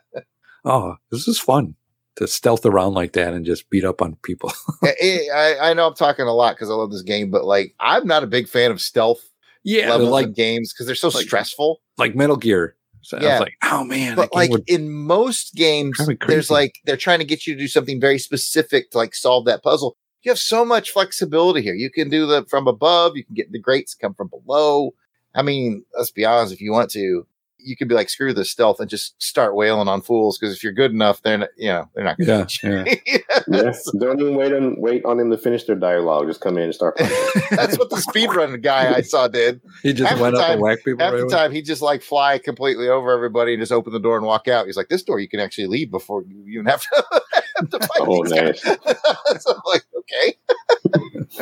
[0.65, 1.75] oh, this is fun
[2.15, 4.51] to stealth around like that and just beat up on people.
[4.83, 7.43] I, eh, I, I know I'm talking a lot because I love this game, but
[7.45, 9.21] like I'm not a big fan of stealth
[9.63, 11.81] yeah, like games because they're so like- stressful.
[11.97, 12.75] like Metal Gear.
[13.01, 13.31] So I Yeah.
[13.33, 17.25] was like, oh man, but like would- in most games, there's like they're trying to
[17.25, 19.97] get you to do something very specific to like solve that puzzle.
[20.21, 21.73] You have so much flexibility here.
[21.73, 24.93] You can do the from above, you can get the grates come from below.
[25.35, 27.25] I mean, let's be honest, if you want to,
[27.65, 30.63] you could be like, screw the stealth and just start wailing on fools because if
[30.65, 32.97] you're good enough, they're not, you know they're not going to.
[33.05, 33.17] yeah.
[33.47, 33.89] Yes.
[33.99, 36.27] Don't even wait on wait on him to finish their dialogue.
[36.27, 36.97] Just come in and start.
[36.97, 39.61] That's what the speedrun guy I saw did.
[39.81, 41.03] He just Half went the up and time- whacked people.
[41.05, 41.33] Half right the away.
[41.33, 44.47] time, he just like fly completely over everybody and just open the door and walk
[44.49, 44.65] out.
[44.65, 47.03] He's like, "This door you can actually leave before you even have to."
[47.55, 48.61] have to fight Oh, nice.
[49.41, 49.82] so like, okay.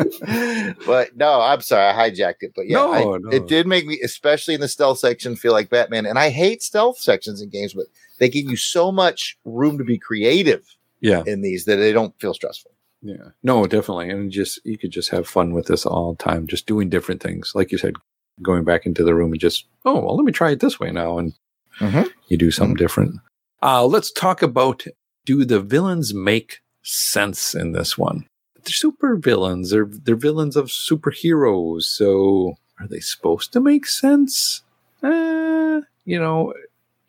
[0.86, 2.54] but no, I'm sorry, I hijacked it.
[2.56, 3.30] But yeah, No, I- no.
[3.32, 6.06] it did make me, especially in the stealth section, feel like Batman.
[6.06, 7.86] And I hate stealth sections in games, but
[8.20, 10.64] they give you so much room to be creative
[11.00, 12.72] Yeah, in these that they don't feel stressful.
[13.02, 13.30] yeah.
[13.44, 14.10] No, definitely.
[14.10, 17.22] And just you could just have fun with this all the time, just doing different
[17.22, 17.54] things.
[17.56, 17.96] Like you said,
[18.42, 20.92] going back into the room and just, oh, well, let me try it this way
[20.92, 21.18] now.
[21.18, 21.34] And
[21.80, 22.10] Mhm.
[22.28, 23.16] you do something different.
[23.64, 24.86] Uh, let's talk about
[25.26, 28.26] do the villains make sense in this one?
[28.64, 29.72] They're super villains.
[29.72, 31.84] They're they're villains of superheroes.
[31.84, 34.62] So are they supposed to make sense?
[35.04, 36.54] Uh, you know,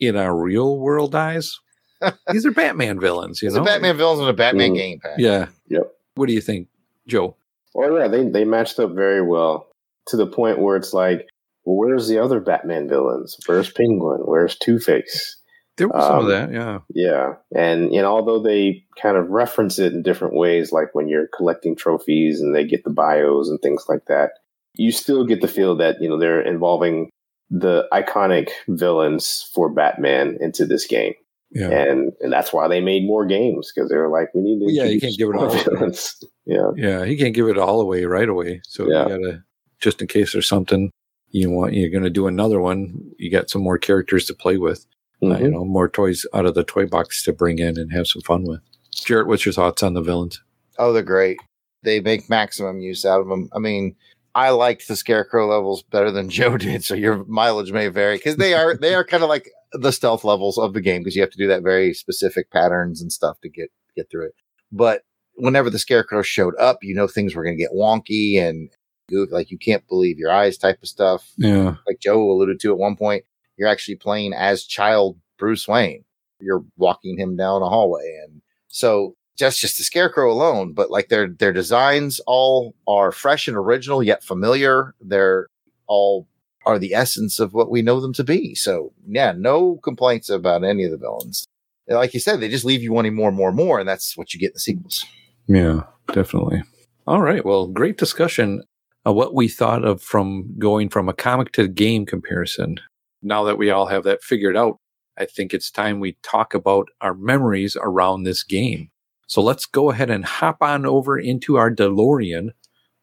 [0.00, 1.60] in our real world eyes,
[2.30, 3.42] these are Batman villains.
[3.42, 4.76] You It's know, a Batman villains in a Batman Mm.
[4.76, 4.98] game.
[5.00, 5.18] Pat.
[5.18, 5.46] Yeah.
[5.68, 5.92] Yep.
[6.14, 6.68] What do you think,
[7.06, 7.36] Joe?
[7.74, 9.68] Oh yeah, they they matched up very well
[10.08, 11.28] to the point where it's like,
[11.64, 13.36] well, where's the other Batman villains?
[13.46, 14.20] Where's Penguin?
[14.24, 15.36] Where's Two Face?
[15.78, 16.52] There was some of Um, that.
[16.52, 16.78] Yeah.
[16.94, 21.08] Yeah, and you know, although they kind of reference it in different ways, like when
[21.08, 24.32] you're collecting trophies and they get the bios and things like that,
[24.76, 27.08] you still get the feel that you know they're involving
[27.50, 31.14] the iconic villains for Batman into this game,
[31.50, 31.68] Yeah.
[31.70, 34.64] and and that's why they made more games because they were like, we need to
[34.66, 35.62] Well, yeah, you can't give it all away.
[35.62, 36.22] villains.
[36.44, 38.60] Yeah, Yeah, he can't give it all away right away.
[38.64, 39.04] So Yeah.
[39.04, 39.42] you gotta
[39.80, 40.90] just in case there's something
[41.30, 42.94] you want, you're gonna do another one.
[43.18, 44.84] You got some more characters to play with.
[45.22, 45.40] Uh, Mhm.
[45.40, 48.22] you know, more toys out of the toy box to bring in and have some
[48.22, 48.60] fun with.
[48.94, 50.42] Jarrod, what's your thoughts on the villains?
[50.78, 51.38] Oh, they're great.
[51.84, 53.48] They make maximum use out of them.
[53.54, 53.94] I mean,
[54.34, 58.36] I liked the scarecrow levels better than Joe did, so your mileage may vary because
[58.36, 61.22] they are they are kind of like the stealth levels of the game because you
[61.22, 64.34] have to do that very specific patterns and stuff to get get through it.
[64.70, 65.02] But
[65.36, 68.70] whenever the scarecrow showed up, you know things were going to get wonky and
[69.08, 71.30] goof, like you can't believe your eyes type of stuff.
[71.36, 73.24] Yeah, Like Joe alluded to at one point,
[73.56, 76.04] you're actually playing as child Bruce Wayne.
[76.40, 81.08] You're walking him down a hallway, and so just just the scarecrow alone, but like
[81.08, 84.94] their their designs all are fresh and original yet familiar.
[85.00, 85.46] They're
[85.86, 86.26] all
[86.64, 88.54] are the essence of what we know them to be.
[88.54, 91.46] So yeah, no complaints about any of the villains.
[91.88, 94.16] Like you said, they just leave you wanting more, and more, and more, and that's
[94.16, 95.04] what you get in the sequels.
[95.48, 95.82] yeah,
[96.12, 96.62] definitely.
[97.06, 98.62] All right, well, great discussion.
[99.04, 102.78] of what we thought of from going from a comic to game comparison.
[103.22, 104.78] Now that we all have that figured out,
[105.18, 108.90] I think it's time we talk about our memories around this game.
[109.26, 112.50] So let's go ahead and hop on over into our DeLorean,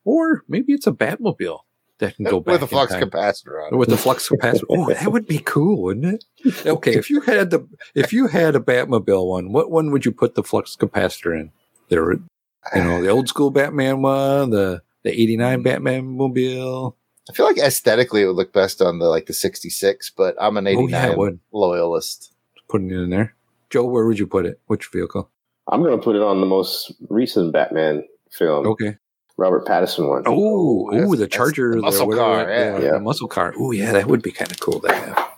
[0.03, 1.59] or maybe it's a Batmobile
[1.99, 3.03] that can go back with a flux time.
[3.03, 3.77] capacitor on it.
[3.77, 4.63] with the flux capacitor.
[4.69, 6.25] Oh, that would be cool, wouldn't it?
[6.65, 10.11] Okay, if you had the if you had a Batmobile one, what one would you
[10.11, 11.51] put the flux capacitor in?
[11.89, 12.21] There, you
[12.75, 16.95] know, the old school Batman one, the the eighty nine Batman mobile.
[17.29, 20.57] I feel like aesthetically it would look best on the like the 66, but I'm
[20.57, 22.33] an Oh 89 yeah, would loyalist.
[22.67, 23.35] putting it in there.
[23.69, 24.59] Joe, where would you put it?
[24.67, 25.29] Which vehicle?
[25.71, 28.97] I'm going to put it on the most recent Batman film, Okay.
[29.37, 30.23] Robert Pattinson one.
[30.25, 32.85] Oh, that's- ooh, the Charger, the the muscle whatever car, that- yeah.
[32.87, 32.91] Yeah.
[32.93, 33.53] the muscle car.
[33.57, 35.29] Oh yeah, that would be kind of cool to have.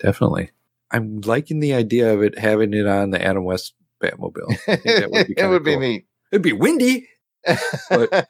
[0.00, 0.50] Definitely.
[0.90, 4.50] I'm liking the idea of it having it on the Adam West Batmobile.
[4.68, 5.80] I think that would be it kinda would be cool.
[5.80, 6.06] neat.
[6.32, 7.08] It'd be windy,
[7.88, 8.28] But-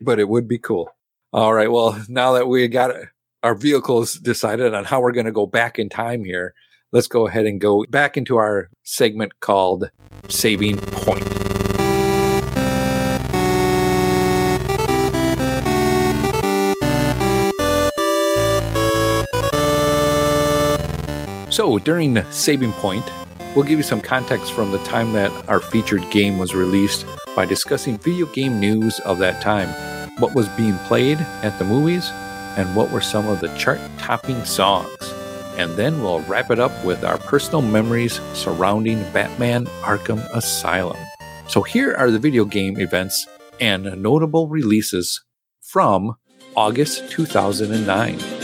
[0.00, 0.90] but it would be cool.
[1.32, 1.70] All right.
[1.70, 2.90] Well, now that we got
[3.44, 6.54] our vehicles decided on how we're going to go back in time here,
[6.90, 9.92] let's go ahead and go back into our segment called
[10.28, 11.22] Saving Point.
[21.52, 23.04] So, during Saving Point,
[23.54, 27.06] we'll give you some context from the time that our featured game was released
[27.36, 29.68] by discussing video game news of that time,
[30.20, 32.08] what was being played at the movies,
[32.56, 35.14] and what were some of the chart topping songs.
[35.56, 40.96] And then we'll wrap it up with our personal memories surrounding Batman Arkham Asylum.
[41.48, 43.26] So here are the video game events
[43.60, 45.22] and notable releases
[45.60, 46.16] from
[46.56, 48.39] August 2009.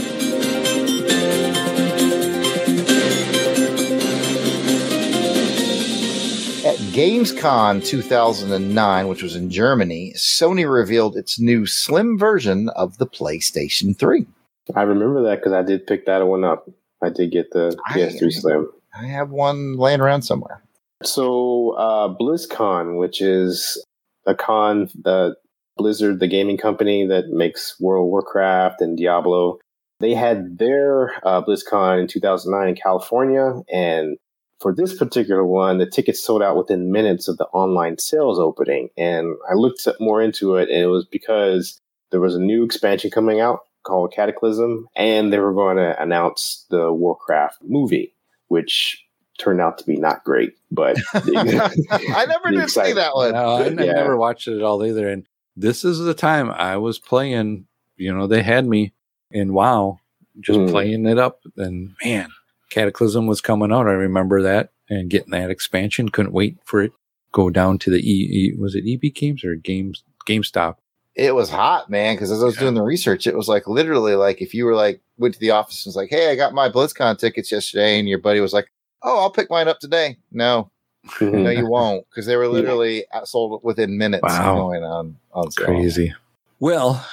[6.96, 13.06] At Gamescom 2009, which was in Germany, Sony revealed its new slim version of the
[13.06, 14.26] PlayStation 3.
[14.74, 16.70] I remember that because I did pick that one up.
[17.02, 18.70] I did get the PS3 Slim.
[18.98, 20.62] I have one laying around somewhere.
[21.02, 23.84] So uh, BlizzCon, which is
[24.24, 25.36] a con, the
[25.76, 29.58] Blizzard, the gaming company that makes World of Warcraft and Diablo,
[30.00, 34.16] They had their uh, BlizzCon in 2009 in California, and
[34.60, 38.88] for this particular one, the tickets sold out within minutes of the online sales opening.
[38.96, 41.80] And I looked more into it, and it was because
[42.10, 46.64] there was a new expansion coming out called Cataclysm, and they were going to announce
[46.70, 48.14] the Warcraft movie,
[48.48, 49.02] which
[49.38, 50.54] turned out to be not great.
[50.70, 51.20] But I
[52.26, 53.32] never The did see that one.
[53.32, 53.92] No, I, I Yeah.
[53.92, 55.08] never watched it at all either.
[55.08, 55.26] And
[55.56, 57.66] this is the time I was playing.
[57.96, 58.92] You know, they had me
[59.30, 60.00] in WoW,
[60.40, 60.66] just Hmm.
[60.68, 61.40] playing it up.
[61.56, 62.28] And man,
[62.70, 63.86] Cataclysm was coming out.
[63.86, 66.08] I remember that and getting that expansion.
[66.08, 66.92] Couldn't wait for it.
[67.32, 68.52] Go down to the E.
[68.52, 70.76] e was it EB Games or Games GameStop?
[71.14, 72.14] It was hot, man.
[72.14, 72.62] Because as I was Yeah.
[72.62, 75.50] doing the research, it was like literally like if you were like went to the
[75.50, 78.52] office and was like, "Hey, I got my BlizzCon tickets yesterday," and your buddy was
[78.52, 78.70] like,
[79.02, 80.70] "Oh, I'll pick mine up today." No,
[81.20, 84.50] no, you won't, because they were literally uh, sold within minutes Wow.
[84.50, 85.66] of going on on sale.
[85.66, 86.14] Crazy.
[86.60, 87.06] Well,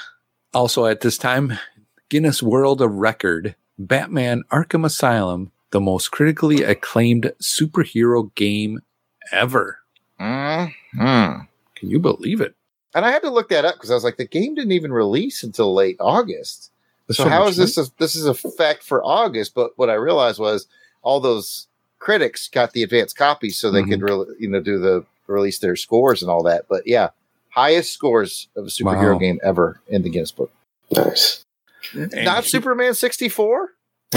[0.52, 1.58] also at this time,
[2.10, 8.80] Guinness World of Record, Batman Arkham Asylum, the most critically acclaimed superhero game
[9.32, 9.80] ever.
[10.20, 10.72] Mhm.
[11.74, 12.54] Can you believe it?
[12.94, 14.92] And I had to look that up because I was like, the game didn't even
[14.92, 16.70] release until late August.
[17.08, 17.78] There's so how much is this?
[17.78, 20.66] A, this is a fact for August, but what I realized was
[21.02, 21.66] all those
[21.98, 23.88] critics got the advanced copies so they Mhm.
[23.90, 26.66] could really, you know, do the release their scores and all that.
[26.68, 27.08] But yeah,
[27.50, 29.18] highest scores of a superhero Wow.
[29.18, 30.50] game ever in the Guinness book.
[30.92, 31.44] nice.
[31.94, 33.70] Not Superman sixty four.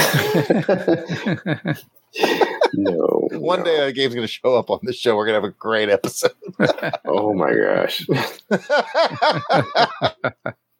[2.73, 3.27] no.
[3.31, 3.65] One no.
[3.65, 5.15] day uh, that game's going to show up on this show.
[5.15, 6.31] We're going to have a great episode.
[7.05, 8.05] Oh my gosh.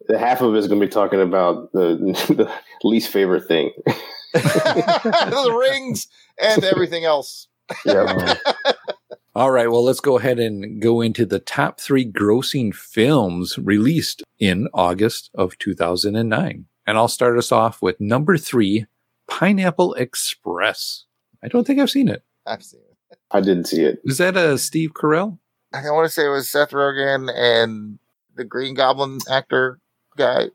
[0.07, 1.97] The half of it is going to be talking about the,
[2.29, 2.51] the
[2.83, 3.71] least favorite thing.
[4.33, 6.07] the rings
[6.39, 7.47] and everything else.
[7.85, 8.38] Yep.
[9.35, 14.23] All right, well, let's go ahead and go into the top three grossing films released
[14.39, 16.65] in August of 2009.
[16.88, 18.85] And I'll start us off with number three,
[19.27, 21.03] Pineapple Express.
[21.43, 22.23] I don't think I've seen it.
[22.45, 23.17] I've seen it.
[23.31, 23.99] I didn't see it.
[24.05, 25.38] Is that a Steve Carell?
[25.73, 27.99] I want to say it was Seth Rogen and
[28.35, 29.79] the Green Goblin actor
[30.15, 30.45] guy,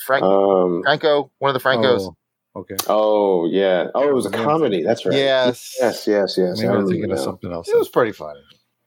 [0.00, 2.14] Frank Um, Franco, one of the Francos.
[2.54, 2.76] Oh, okay.
[2.86, 3.88] oh yeah.
[3.94, 4.82] Oh, it was a comedy.
[4.84, 5.16] That's right.
[5.16, 6.06] Yes, Yes.
[6.06, 6.36] Yes.
[6.38, 6.56] Yes.
[6.58, 7.68] Maybe I I'm remember thinking of something else.
[7.68, 8.40] it was pretty funny.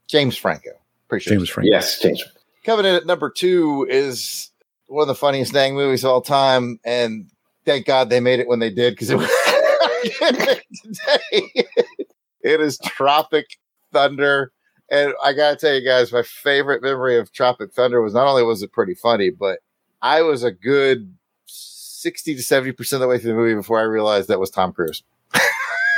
[0.08, 0.72] James Franco,
[1.10, 1.36] pretty sure.
[1.36, 1.70] James Franco.
[1.70, 2.00] Yes.
[2.00, 2.24] James.
[2.64, 4.50] Coming in at number two is
[4.88, 7.28] one of the funniest dang movies of all time, and
[7.66, 9.30] thank God they made it when they did because it was
[10.04, 10.62] today.
[12.42, 13.46] it is Tropic
[13.92, 14.52] Thunder,
[14.90, 18.44] and I gotta tell you guys, my favorite memory of Tropic Thunder was not only
[18.44, 19.60] was it pretty funny, but
[20.02, 21.14] I was a good
[21.46, 24.50] sixty to seventy percent of the way through the movie before I realized that was
[24.50, 25.04] Tom Cruise.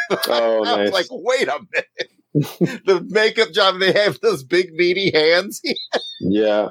[0.10, 0.16] Oh,
[0.66, 0.94] I was nice.
[0.94, 2.86] like, wait a minute.
[2.86, 5.62] the makeup job they have those big meaty hands.
[6.22, 6.70] Yeah.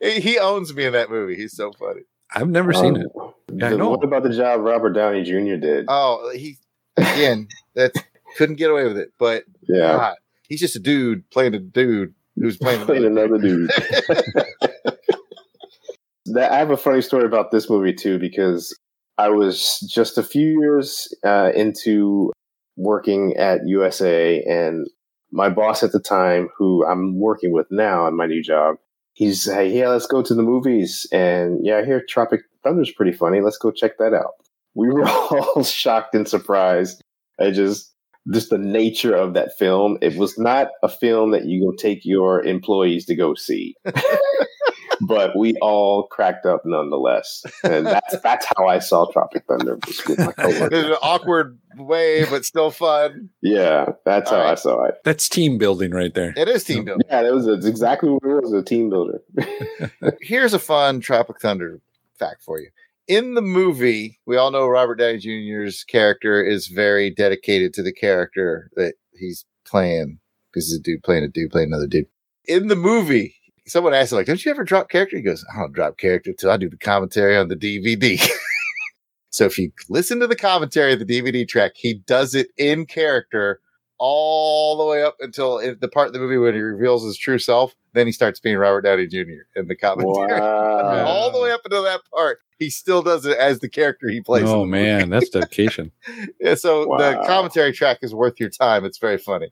[0.00, 1.36] He, he owns me in that movie.
[1.36, 2.02] He's so funny.
[2.34, 3.06] I've never seen it.
[3.18, 3.90] Um, Yeah, I the- know.
[3.90, 5.56] What about the job Robert Downey Jr.
[5.56, 5.86] did?
[5.88, 6.56] Oh, he
[6.96, 7.92] again that
[8.36, 9.12] couldn't get away with it.
[9.18, 9.96] But yeah.
[9.96, 10.14] God,
[10.48, 13.70] he's just a dude playing a dude who's playing, Playing another dude.
[16.26, 18.76] that I have a funny story about this movie too because
[19.18, 22.32] I was just a few years uh, into
[22.76, 24.86] working at USA, and
[25.32, 28.76] my boss at the time, who I'm working with now in my new job,
[29.16, 33.12] he's hey, yeah, let's go to the movies, and yeah, I hear Tropic Thunder's pretty
[33.12, 33.40] funny.
[33.40, 34.34] Let's go check that out.
[34.74, 37.02] We were all shocked and surprised.
[37.40, 37.92] I just
[38.32, 39.98] just the nature of that film.
[40.00, 43.74] It was not a film that you go take your employees to go see.
[45.00, 47.44] but we all cracked up nonetheless.
[47.64, 50.84] And that's that's how I saw Tropic Thunder was with my There's coworkers.
[50.86, 53.30] an awkward way, but still fun.
[53.42, 54.96] Yeah, that's how All I saw it.
[55.04, 56.32] That's team building right there.
[56.36, 57.06] It is team building.
[57.08, 59.20] Yeah, that was it's exactly what it was, a team builder.
[60.20, 61.80] Here's a fun Tropic Thunder
[62.18, 62.68] fact for you.
[63.08, 67.92] In the movie, we all know Robert Downey Jr.'s character is very dedicated to the
[67.92, 70.18] character that he's playing
[70.50, 72.06] because he's a dude playing a dude playing another dude.
[72.46, 73.36] In the movie,
[73.66, 75.16] someone asked him, like, don't you ever drop character?
[75.16, 78.24] He goes, I don't drop character until I do the commentary on the DVD.
[79.30, 82.86] so if you listen to the commentary of the DVD track, he does it in
[82.86, 83.60] character
[83.98, 87.38] all the way up until the part of the movie when he reveals his true
[87.38, 87.74] self.
[87.94, 89.46] Then he starts being Robert Downey Jr.
[89.54, 90.40] in the commentary.
[90.40, 91.06] wow.
[91.06, 94.20] all the way up until that part, he still does it as the character he
[94.20, 94.44] plays.
[94.46, 95.92] Oh man, that's dedication.
[96.40, 98.84] Yeah, so the commentary track is worth your time.
[98.84, 99.50] It's very funny.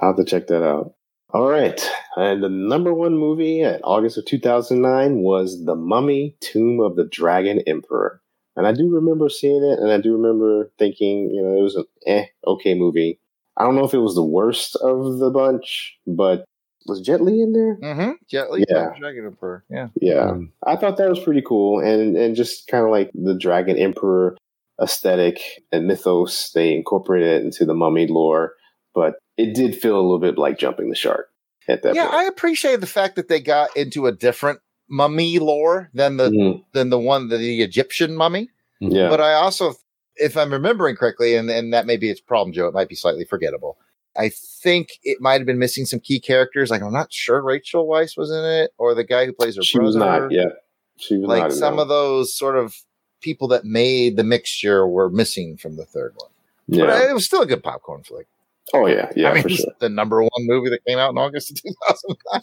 [0.00, 0.94] I'll have to check that out.
[1.34, 1.84] All right.
[2.14, 7.04] And the number one movie at August of 2009 was The Mummy Tomb of the
[7.04, 8.20] Dragon Emperor.
[8.54, 11.74] And I do remember seeing it, and I do remember thinking, you know, it was
[11.74, 13.18] an eh, okay movie.
[13.56, 16.44] I don't know if it was the worst of the bunch, but
[16.86, 17.78] was Jet Li in there?
[17.82, 18.12] Mm-hmm.
[18.30, 18.90] Jet Li, Yeah.
[18.96, 19.64] Dragon Emperor.
[19.68, 19.88] Yeah.
[20.00, 20.30] Yeah.
[20.30, 21.80] Um, I thought that was pretty cool.
[21.80, 24.36] And, and just kind of like the Dragon Emperor
[24.80, 25.40] aesthetic
[25.72, 26.52] and mythos.
[26.52, 28.54] They incorporated it into the mummy lore,
[28.94, 31.28] but it did feel a little bit like jumping the shark
[31.68, 32.14] at that yeah, point.
[32.14, 36.64] I appreciate the fact that they got into a different mummy lore than the Mhm.
[36.72, 38.50] than the one the, the Egyptian mummy.
[38.80, 39.08] Yeah.
[39.08, 39.74] But I also,
[40.16, 42.94] if I'm remembering correctly, and, and that may be its problem, Joe, it might be
[42.94, 43.78] slightly forgettable.
[44.16, 46.70] I think it might have been missing some key characters.
[46.70, 49.62] Like I'm not sure Rachel Weisz was in it, or the guy who plays her
[49.62, 49.86] she brother.
[49.86, 50.30] was not.
[50.32, 50.50] Yeah.
[50.98, 52.76] She was like some of those sort of
[53.20, 56.30] people that made the mixture were missing from the third one.
[56.78, 56.86] one.
[56.88, 57.10] But Yeah.
[57.10, 58.26] it was still a good popcorn flick.
[58.72, 59.10] Oh yeah.
[59.14, 59.30] Yeah.
[59.30, 59.72] I mean, for it's sure.
[59.80, 62.42] the number one movie that came out in August of 2009.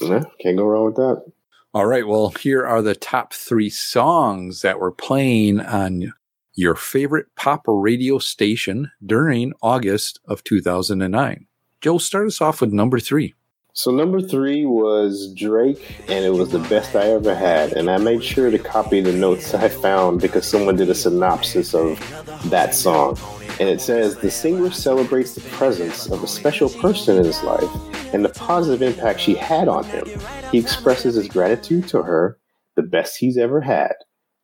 [0.00, 1.24] Yeah, can't go wrong with that.
[1.72, 2.06] All right.
[2.06, 6.12] Well, here are the top three songs that were playing on
[6.54, 11.46] your favorite pop radio station during August of 2009.
[11.82, 13.34] Joe, start us off with number three.
[13.76, 17.74] So number three was Drake, and it was the best I ever had.
[17.74, 21.74] And I made sure to copy the notes I found because someone did a synopsis
[21.74, 22.00] of
[22.48, 23.18] that song.
[23.60, 27.68] And it says the singer celebrates the presence of a special person in his life
[28.14, 30.06] and the positive impact she had on him.
[30.50, 32.38] He expresses his gratitude to her,
[32.76, 33.92] the best he's ever had,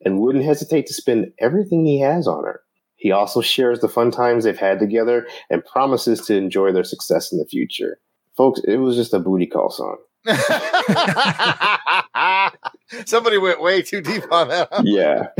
[0.05, 2.61] and wouldn't hesitate to spend everything he has on her.
[2.97, 7.33] He also shares the fun times they've had together and promises to enjoy their success
[7.33, 7.99] in the future.
[8.37, 9.97] Folks, it was just a booty call song.
[13.07, 14.69] Somebody went way too deep on that.
[14.85, 15.27] Yeah.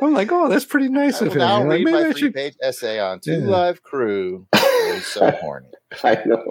[0.00, 1.38] I'm like, oh, that's pretty nice I of him.
[1.38, 3.46] now Like, read maybe my I three should- page essay on Two Yeah.
[3.46, 4.46] Live Crew.
[4.54, 5.68] It was so horny.
[6.02, 6.42] I know.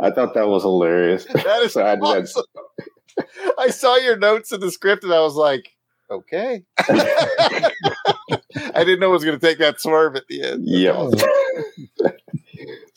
[0.00, 1.24] I thought that was hilarious.
[1.26, 2.44] That is So I awesome.
[3.58, 5.68] I saw your notes in the script and I was like,
[6.10, 6.64] okay.
[6.78, 7.70] I
[8.76, 10.66] didn't know it was going to take that swerve at the end.
[10.88, 11.28] Awesome.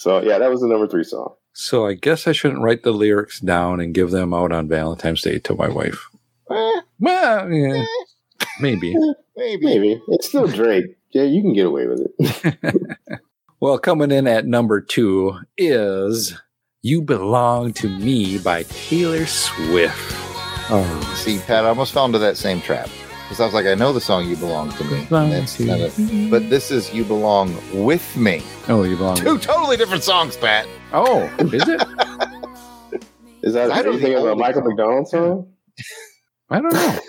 [0.01, 1.33] So yeah, that was the number three song.
[1.53, 5.21] So I guess I shouldn't write the lyrics down and give them out on Valentine's
[5.21, 6.09] Day to my wife.
[6.49, 7.85] Eh, Well, yeah,
[8.59, 8.95] maybe.
[9.37, 9.65] maybe.
[9.65, 10.97] Maybe it's still Drake.
[11.11, 12.97] Yeah, you can get away with it.
[13.61, 16.35] Well, coming in at number two is
[16.81, 20.15] You Belong to Me by Taylor Swift.
[20.71, 22.89] Oh, See, Pat, I almost fell into that same trap.
[23.31, 25.07] Because I was like, I know the song You Belong to Me.
[25.09, 28.43] That's to not a- but this is You Belong with Me.
[28.67, 29.15] oh, you belong.
[29.15, 30.67] Two totally different songs, Pat.
[30.91, 31.81] Oh, is it?
[33.43, 35.49] Is that I don't anything think of a Michael McDonald song?
[36.49, 36.99] I don't know.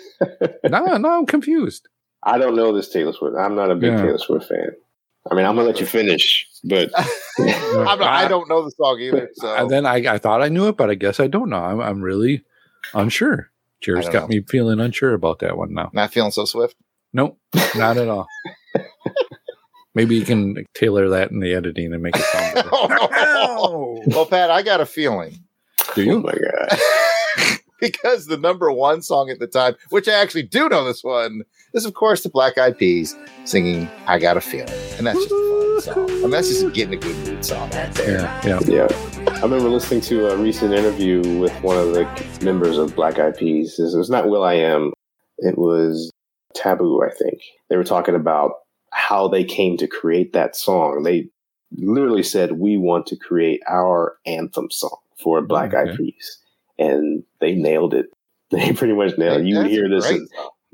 [0.70, 1.89] no, no, I'm confused.
[2.23, 3.35] I don't know this Taylor Swift.
[3.37, 4.03] I'm not a big Yeah.
[4.03, 4.70] Taylor Swift fan.
[5.29, 9.01] I mean, I'm gonna let you finish, but I'm not, I don't know the song
[9.01, 9.29] either.
[9.35, 11.57] So And then I, I thought I knew it, but I guess I don't know.
[11.64, 12.45] I'm, I'm really
[12.95, 13.51] unsure.
[13.83, 15.91] Jarrod's I got don't me feeling unsure about that one now.
[15.93, 16.76] not feeling so swift.
[17.12, 17.39] Nope,
[17.76, 18.26] not at all.
[19.95, 22.68] Maybe you can tailor that in the editing and make it sound better.
[23.64, 24.03] Oh.
[24.07, 25.45] well, Pat, I got a feeling
[25.95, 26.20] Do oh you?
[26.20, 30.85] my god, because the number one song at the time, which I actually do know
[30.85, 31.43] this one,
[31.75, 34.68] is of course the Black Eyed Peas singing "I Got a Feeling,"
[34.99, 36.11] and that's just a fun song.
[36.11, 38.20] I mean, that's just getting a good mood song right there.
[38.45, 38.89] Yeah, yeah.
[38.89, 39.29] yeah.
[39.29, 42.07] I remember listening to a recent interview with one of the
[42.45, 43.79] members of Black Eyed Peas.
[43.79, 44.93] It was not Will I Am.
[45.39, 46.11] It was
[46.55, 47.41] Taboo, I think.
[47.68, 48.53] They were talking about
[48.91, 51.03] how they came to create that song.
[51.03, 51.29] They
[51.73, 55.97] literally said, "We want to create our anthem song for Black oh, Eyed Okay.
[55.97, 56.39] Peas,"
[56.79, 58.07] and they nailed it.
[58.53, 59.47] They pretty much nailed it.
[59.47, 60.07] You would That's hear this.
[60.07, 60.29] great In,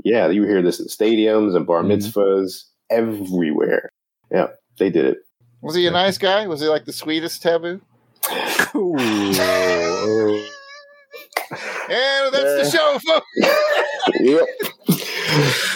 [0.05, 1.96] yeah, you hear this in stadiums and bar Mhm.
[1.99, 3.90] mitzvahs everywhere.
[4.30, 5.18] Yeah, they did it.
[5.61, 6.46] Was he a nice guy?
[6.46, 7.80] Was he like the sweetest taboo?
[11.90, 13.26] And that's the show, folks.
[14.20, 14.46] yep.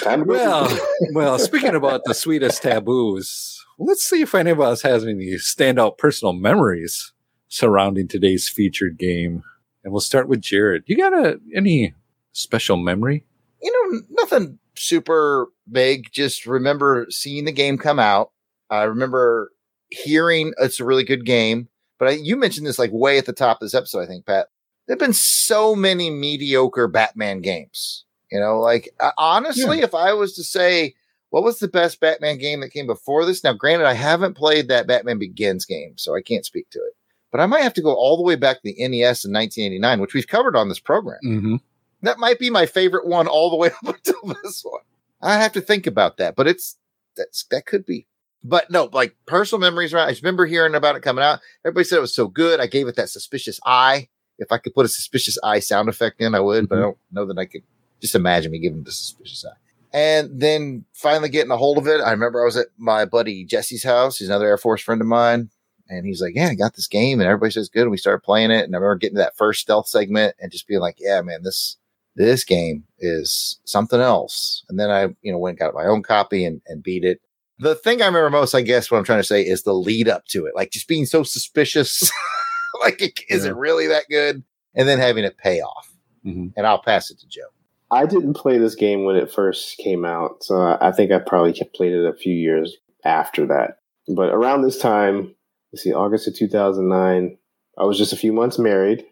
[0.02, 0.32] Time to go.
[0.32, 0.78] Well,
[1.14, 5.96] well, speaking about the sweetest taboos, let's see if any of us has any standout
[5.98, 7.12] personal memories
[7.48, 9.42] surrounding today's featured game.
[9.84, 10.82] And we'll start with Jarrod.
[10.86, 11.94] You got a, any
[12.32, 13.24] special memory?
[13.62, 16.10] You know, nothing super big.
[16.12, 18.32] Just remember seeing the game come out.
[18.70, 19.52] I remember
[19.90, 21.68] hearing it's a really good game.
[21.98, 24.26] But I, you mentioned this like way at the top of this episode, I think,
[24.26, 24.48] Pat.
[24.86, 28.04] There have been so many mediocre Batman games.
[28.32, 30.94] You know, like uh, honestly, if I was to say
[31.30, 34.68] what was the best Batman game that came before this, now granted, I haven't played
[34.68, 36.94] that Batman Begins game, so I can't speak to it.
[37.30, 40.00] But I might have to go all the way back to the NES in 1989,
[40.00, 41.20] which we've covered on this program.
[41.24, 41.56] Mm-hmm.
[42.02, 44.82] That might be my favorite one all the way up until this one.
[45.20, 46.76] I have to think about that, but it's
[47.16, 48.06] that's that could be.
[48.44, 50.08] But no, like personal memories around.
[50.08, 51.40] I just remember hearing about it coming out.
[51.64, 52.58] Everybody said it was so good.
[52.58, 54.08] I gave it that suspicious eye.
[54.38, 56.86] If I could put a suspicious eye sound effect in, I would, but I mm-hmm.
[56.86, 57.62] don't know that I could
[58.00, 59.56] just imagine me giving the suspicious eye.
[59.94, 62.00] And then finally getting a hold of it.
[62.00, 64.18] I remember I was at my buddy Jesse's house.
[64.18, 65.50] He's another Air Force friend of mine.
[65.88, 67.20] And he's like, Yeah, I got this game.
[67.20, 67.82] And everybody says good.
[67.82, 68.64] And we started playing it.
[68.64, 71.42] And I remember getting to that first stealth segment and just being like, Yeah, man,
[71.42, 71.76] this
[72.16, 74.64] this game is something else.
[74.68, 77.20] And then I, you know, went and got my own copy and, and beat it.
[77.58, 80.08] The thing I remember most, I guess, what I'm trying to say is the lead
[80.08, 82.10] up to it, like just being so suspicious.
[82.82, 83.50] like, it, is Yeah.
[83.52, 84.42] it really that good?
[84.74, 85.92] And then having it pay off.
[86.26, 86.52] Mhm.
[86.56, 87.42] And I'll pass it to Joe.
[87.90, 91.18] I didn't play this game when it first came out, so I I think I
[91.18, 93.78] probably played it a few years after that.
[94.08, 95.34] But around this time,
[95.72, 97.36] let's see, August of 2009,
[97.78, 99.04] I was just a few months married.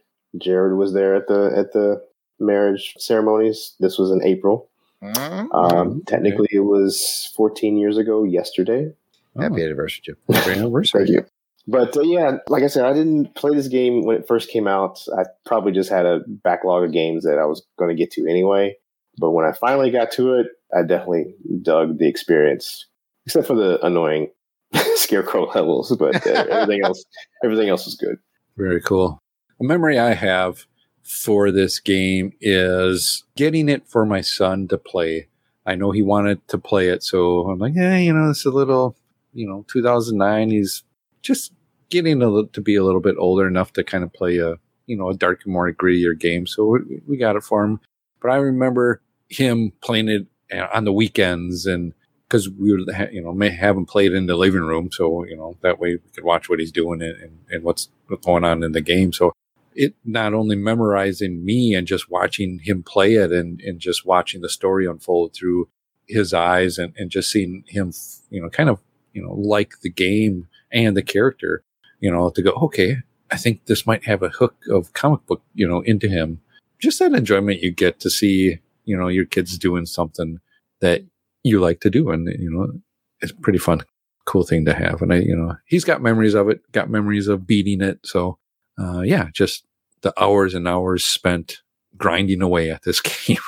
[0.43, 2.01] Jarrod was there at the at the
[2.41, 3.74] marriage ceremonies.
[3.80, 4.68] This was in April.
[5.03, 8.93] Mm, Um, technically, it was 14 years ago yesterday.
[9.38, 10.12] Happy anniversary, Joe.
[10.28, 11.07] Oh, happy anniversary.
[11.07, 11.26] Thank you.
[11.68, 14.66] But uh, yeah, like I said, I didn't play this game when it first came
[14.66, 15.01] out.
[15.16, 18.26] I probably just had a backlog of games that I was going to get to
[18.26, 18.76] anyway.
[19.18, 22.86] But when I finally got to it, I definitely dug the experience,
[23.26, 24.30] except for the annoying
[24.97, 25.95] scarecrow levels.
[25.97, 27.05] But uh, everything else,
[27.45, 28.16] everything else was good.
[28.57, 29.18] Very cool.
[29.61, 30.66] A memory I have
[31.11, 35.27] for this game is getting it for my son to play.
[35.67, 38.51] I know he wanted to play it, so I'm like, yeah, you know, it's a
[38.51, 38.97] little,
[39.35, 40.51] you know, 2009.
[40.51, 40.85] He's
[41.21, 41.53] just
[41.91, 44.55] getting a little, to be a little bit older enough to kind of play a,
[44.87, 46.47] you know, a darker, more grittier game.
[46.47, 47.81] So we, we got it for him.
[48.23, 51.93] But I remember him playing it uh, on the weekends and
[52.29, 54.91] because we would, you know, may have him play it in the living room.
[54.93, 57.89] So, you know, that way we could watch what he's doing and, and, what's
[58.23, 59.13] going on in the game.
[59.13, 59.33] So
[59.75, 64.41] it not only memorizing me and just watching him play it and, and just watching
[64.41, 65.68] the story unfold through
[66.09, 67.93] his eyes and, and just seeing him,
[68.31, 68.81] you know, kind of,
[69.12, 71.62] you know, like the game and the character,
[72.01, 72.99] you know, to go, okay,
[73.31, 76.41] I think this might have a hook of comic book, you know, into him.
[76.79, 80.41] Just that enjoyment you get to see, you know, your kids doing something
[80.81, 81.03] that
[81.43, 82.11] you like to do.
[82.11, 82.81] And, you know,
[83.21, 83.83] it's pretty fun,
[84.25, 85.03] cool thing to have.
[85.03, 88.01] And I, you know, he's got memories of it, got memories of beating it.
[88.05, 88.39] So,
[88.81, 89.64] uh, yeah, just
[90.03, 91.61] the hours and hours spent
[91.97, 93.39] grinding away at this game.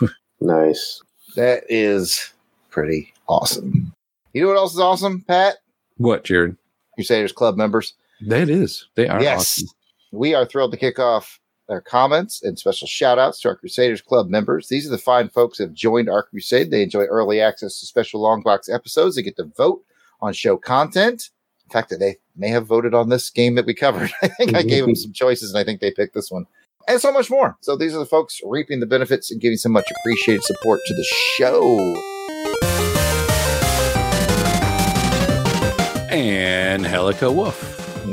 [0.40, 1.00] Nice.
[1.36, 2.32] That is
[2.70, 3.92] pretty awesome.
[4.32, 5.56] You know what else is awesome, Pat?
[5.96, 6.56] what, Jarrod?
[6.94, 7.94] Crusaders Club members.
[8.26, 8.86] That is.
[8.94, 9.40] They are yes.
[9.40, 9.68] awesome.
[10.12, 14.02] We are thrilled to kick off our comments and special shout outs to our Crusaders
[14.02, 14.68] Club members.
[14.68, 16.70] These are the fine folks that have joined our crusade.
[16.70, 19.16] They enjoy early access to special long box episodes.
[19.16, 19.82] They get to vote
[20.20, 21.30] on show content.
[21.72, 24.10] In fact, that they may have voted on this game that we covered.
[24.22, 24.94] I think I gave them mm-hmm.
[24.96, 26.44] some choices and I think they picked this one.
[26.86, 27.56] And so much more.
[27.62, 30.94] So these are the folks reaping the benefits and giving some much appreciated support to
[30.94, 31.04] the
[31.38, 31.78] show.
[36.10, 37.56] And Helica Wolf.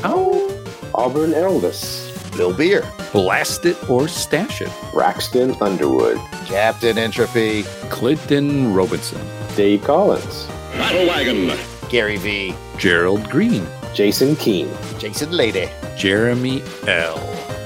[0.06, 0.64] Oh,
[0.96, 4.72] Auburn Elvis, Bill Beer, Blast it or stash it.
[4.94, 9.20] Braxton Underwood, Captain Entropy, Clinton Robinson.
[9.58, 10.46] Dave Collins,
[10.78, 11.79] Battle Wagon.
[11.90, 13.66] Gary V, Gerald Green.
[13.94, 14.70] Jason Keene,
[15.00, 15.68] Jason Lady,
[15.98, 17.18] Jeremy L.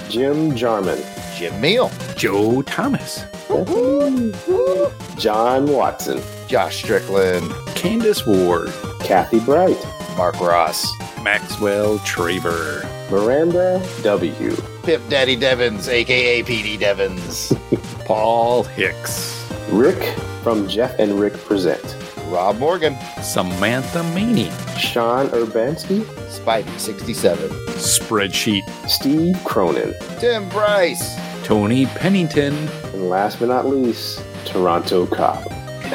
[0.09, 0.97] Jim Jarman,
[1.37, 3.23] Jim Meal, Joe Thomas.
[5.17, 8.71] John Watson, Josh Strickland, Candace Ward.
[9.01, 9.77] Kathy Bright,
[10.15, 10.87] Mark Ross,
[11.21, 12.89] Maxwell Traver.
[13.11, 14.55] Miranda W.
[14.83, 17.51] Pip Daddy Devins, aka PD Devins,
[18.05, 19.45] Paul Hicks.
[19.69, 21.83] Rick from Jeff and Rick Present,
[22.27, 24.49] Rob Morgan, Samantha Maney.
[24.77, 28.61] Sean Urbanski, Spidey67, Spreadsheet.
[28.89, 31.17] Steve Cronin, Tim Bryce.
[31.43, 32.53] Tony Pennington.
[32.93, 35.43] and last but not least, Toronto Cop.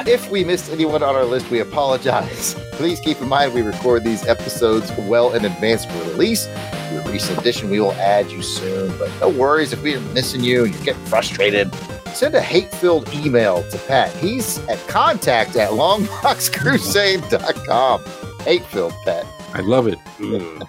[0.06, 2.54] If we missed anyone on our list, we apologize.
[2.72, 6.46] Please keep in mind we record these episodes well in advance of release.
[6.46, 9.94] If you're Your recent edition, we will add you soon, but no worries if we
[9.96, 11.72] are missing you and you're getting frustrated.
[12.14, 14.10] Send a hate-filled email to Pat.
[14.16, 18.04] He's at contact at longboxcrusade.com.
[18.40, 19.26] Hate-filled, Pat.
[19.54, 19.98] I love it.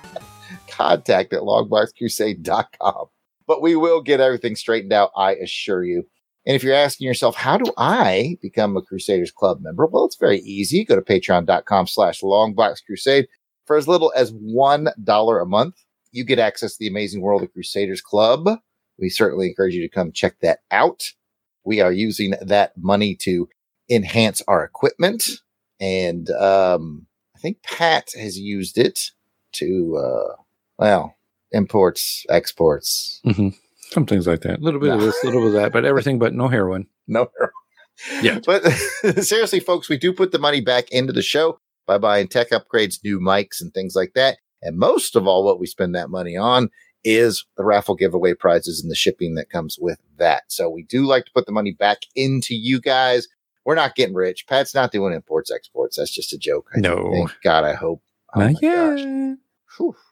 [0.70, 3.06] contact at longboxcrusade.com.
[3.48, 6.04] But we will get everything straightened out, I assure you.
[6.46, 9.86] And if you're asking yourself, how do I become a Crusaders Club member?
[9.86, 10.86] Well, it's very easy.
[10.86, 13.26] Go to patreon.com slash longboxcrusade.
[13.66, 15.76] For as little as $1 a month,
[16.12, 18.48] you get access to the amazing world of Crusaders Club.
[18.98, 21.12] We certainly encourage you to come check that out.
[21.66, 23.50] We are using that money to
[23.90, 25.30] enhance our equipment.
[25.80, 29.12] And um, I think Pat has used it
[29.54, 30.42] to, uh,
[30.78, 31.16] well,
[31.52, 33.22] imports, exports.
[33.92, 34.60] Some things like that.
[34.60, 36.88] A little bit of this, a little bit of that, but everything but no heroin.
[37.08, 37.30] No.
[37.38, 37.54] Heroin.
[38.22, 38.40] Yeah.
[38.46, 38.62] But
[39.22, 43.04] seriously, folks, we do put the money back into the show by buying tech upgrades,
[43.04, 44.38] new mics, and things like that.
[44.62, 46.70] And most of all, what we spend that money on
[47.04, 50.44] is the raffle giveaway prizes and the shipping that comes with that.
[50.48, 53.28] So we do like to put the money back into you guys.
[53.66, 54.48] We're not getting rich.
[54.48, 55.98] Pat's not doing imports, exports.
[55.98, 56.70] That's just a joke.
[56.76, 57.12] I No.
[57.12, 57.32] think.
[57.44, 58.02] God, I hope.
[58.36, 59.36] Oh Not my.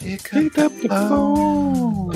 [0.00, 2.12] Pick up the phone.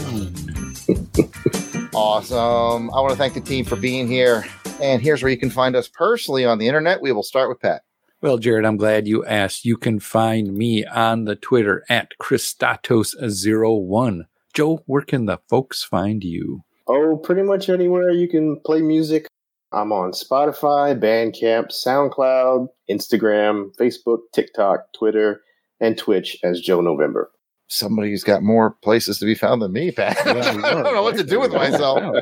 [1.95, 2.91] awesome.
[2.91, 4.45] I want to thank the team for being here.
[4.81, 7.01] And here's where you can find us personally on the internet.
[7.01, 7.81] We will start with Pat.
[8.21, 9.65] Well, Jarrod, I'm glad you asked.
[9.65, 14.27] You can find me on the Twitter at Christatos01.
[14.53, 16.63] Joe, where can the folks find you?
[16.87, 19.27] Oh, pretty much anywhere you can play music.
[19.73, 25.41] I'm on Spotify, Bandcamp, SoundCloud, Instagram, Facebook, TikTok, Twitter,
[25.81, 27.31] and Twitch as Joe November.
[27.69, 30.17] Somebody who's got more places to be found than me, Pat.
[30.27, 32.01] I don't know what to do with myself.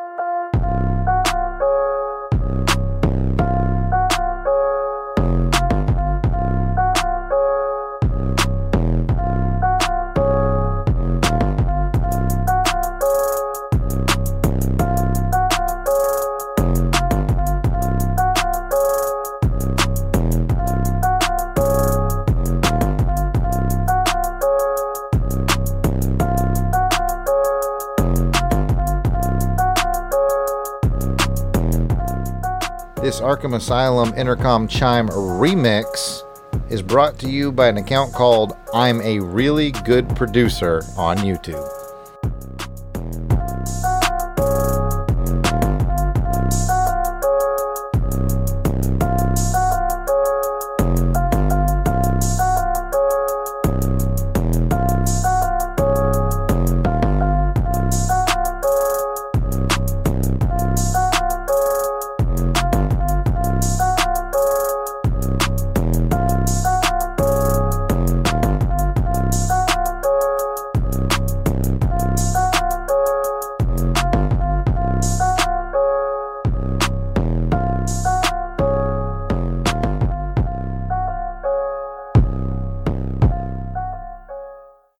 [33.26, 36.22] Arkham Asylum Intercom Chime remix
[36.70, 41.75] is brought to you by an account called I'm a Really Good Producer on YouTube.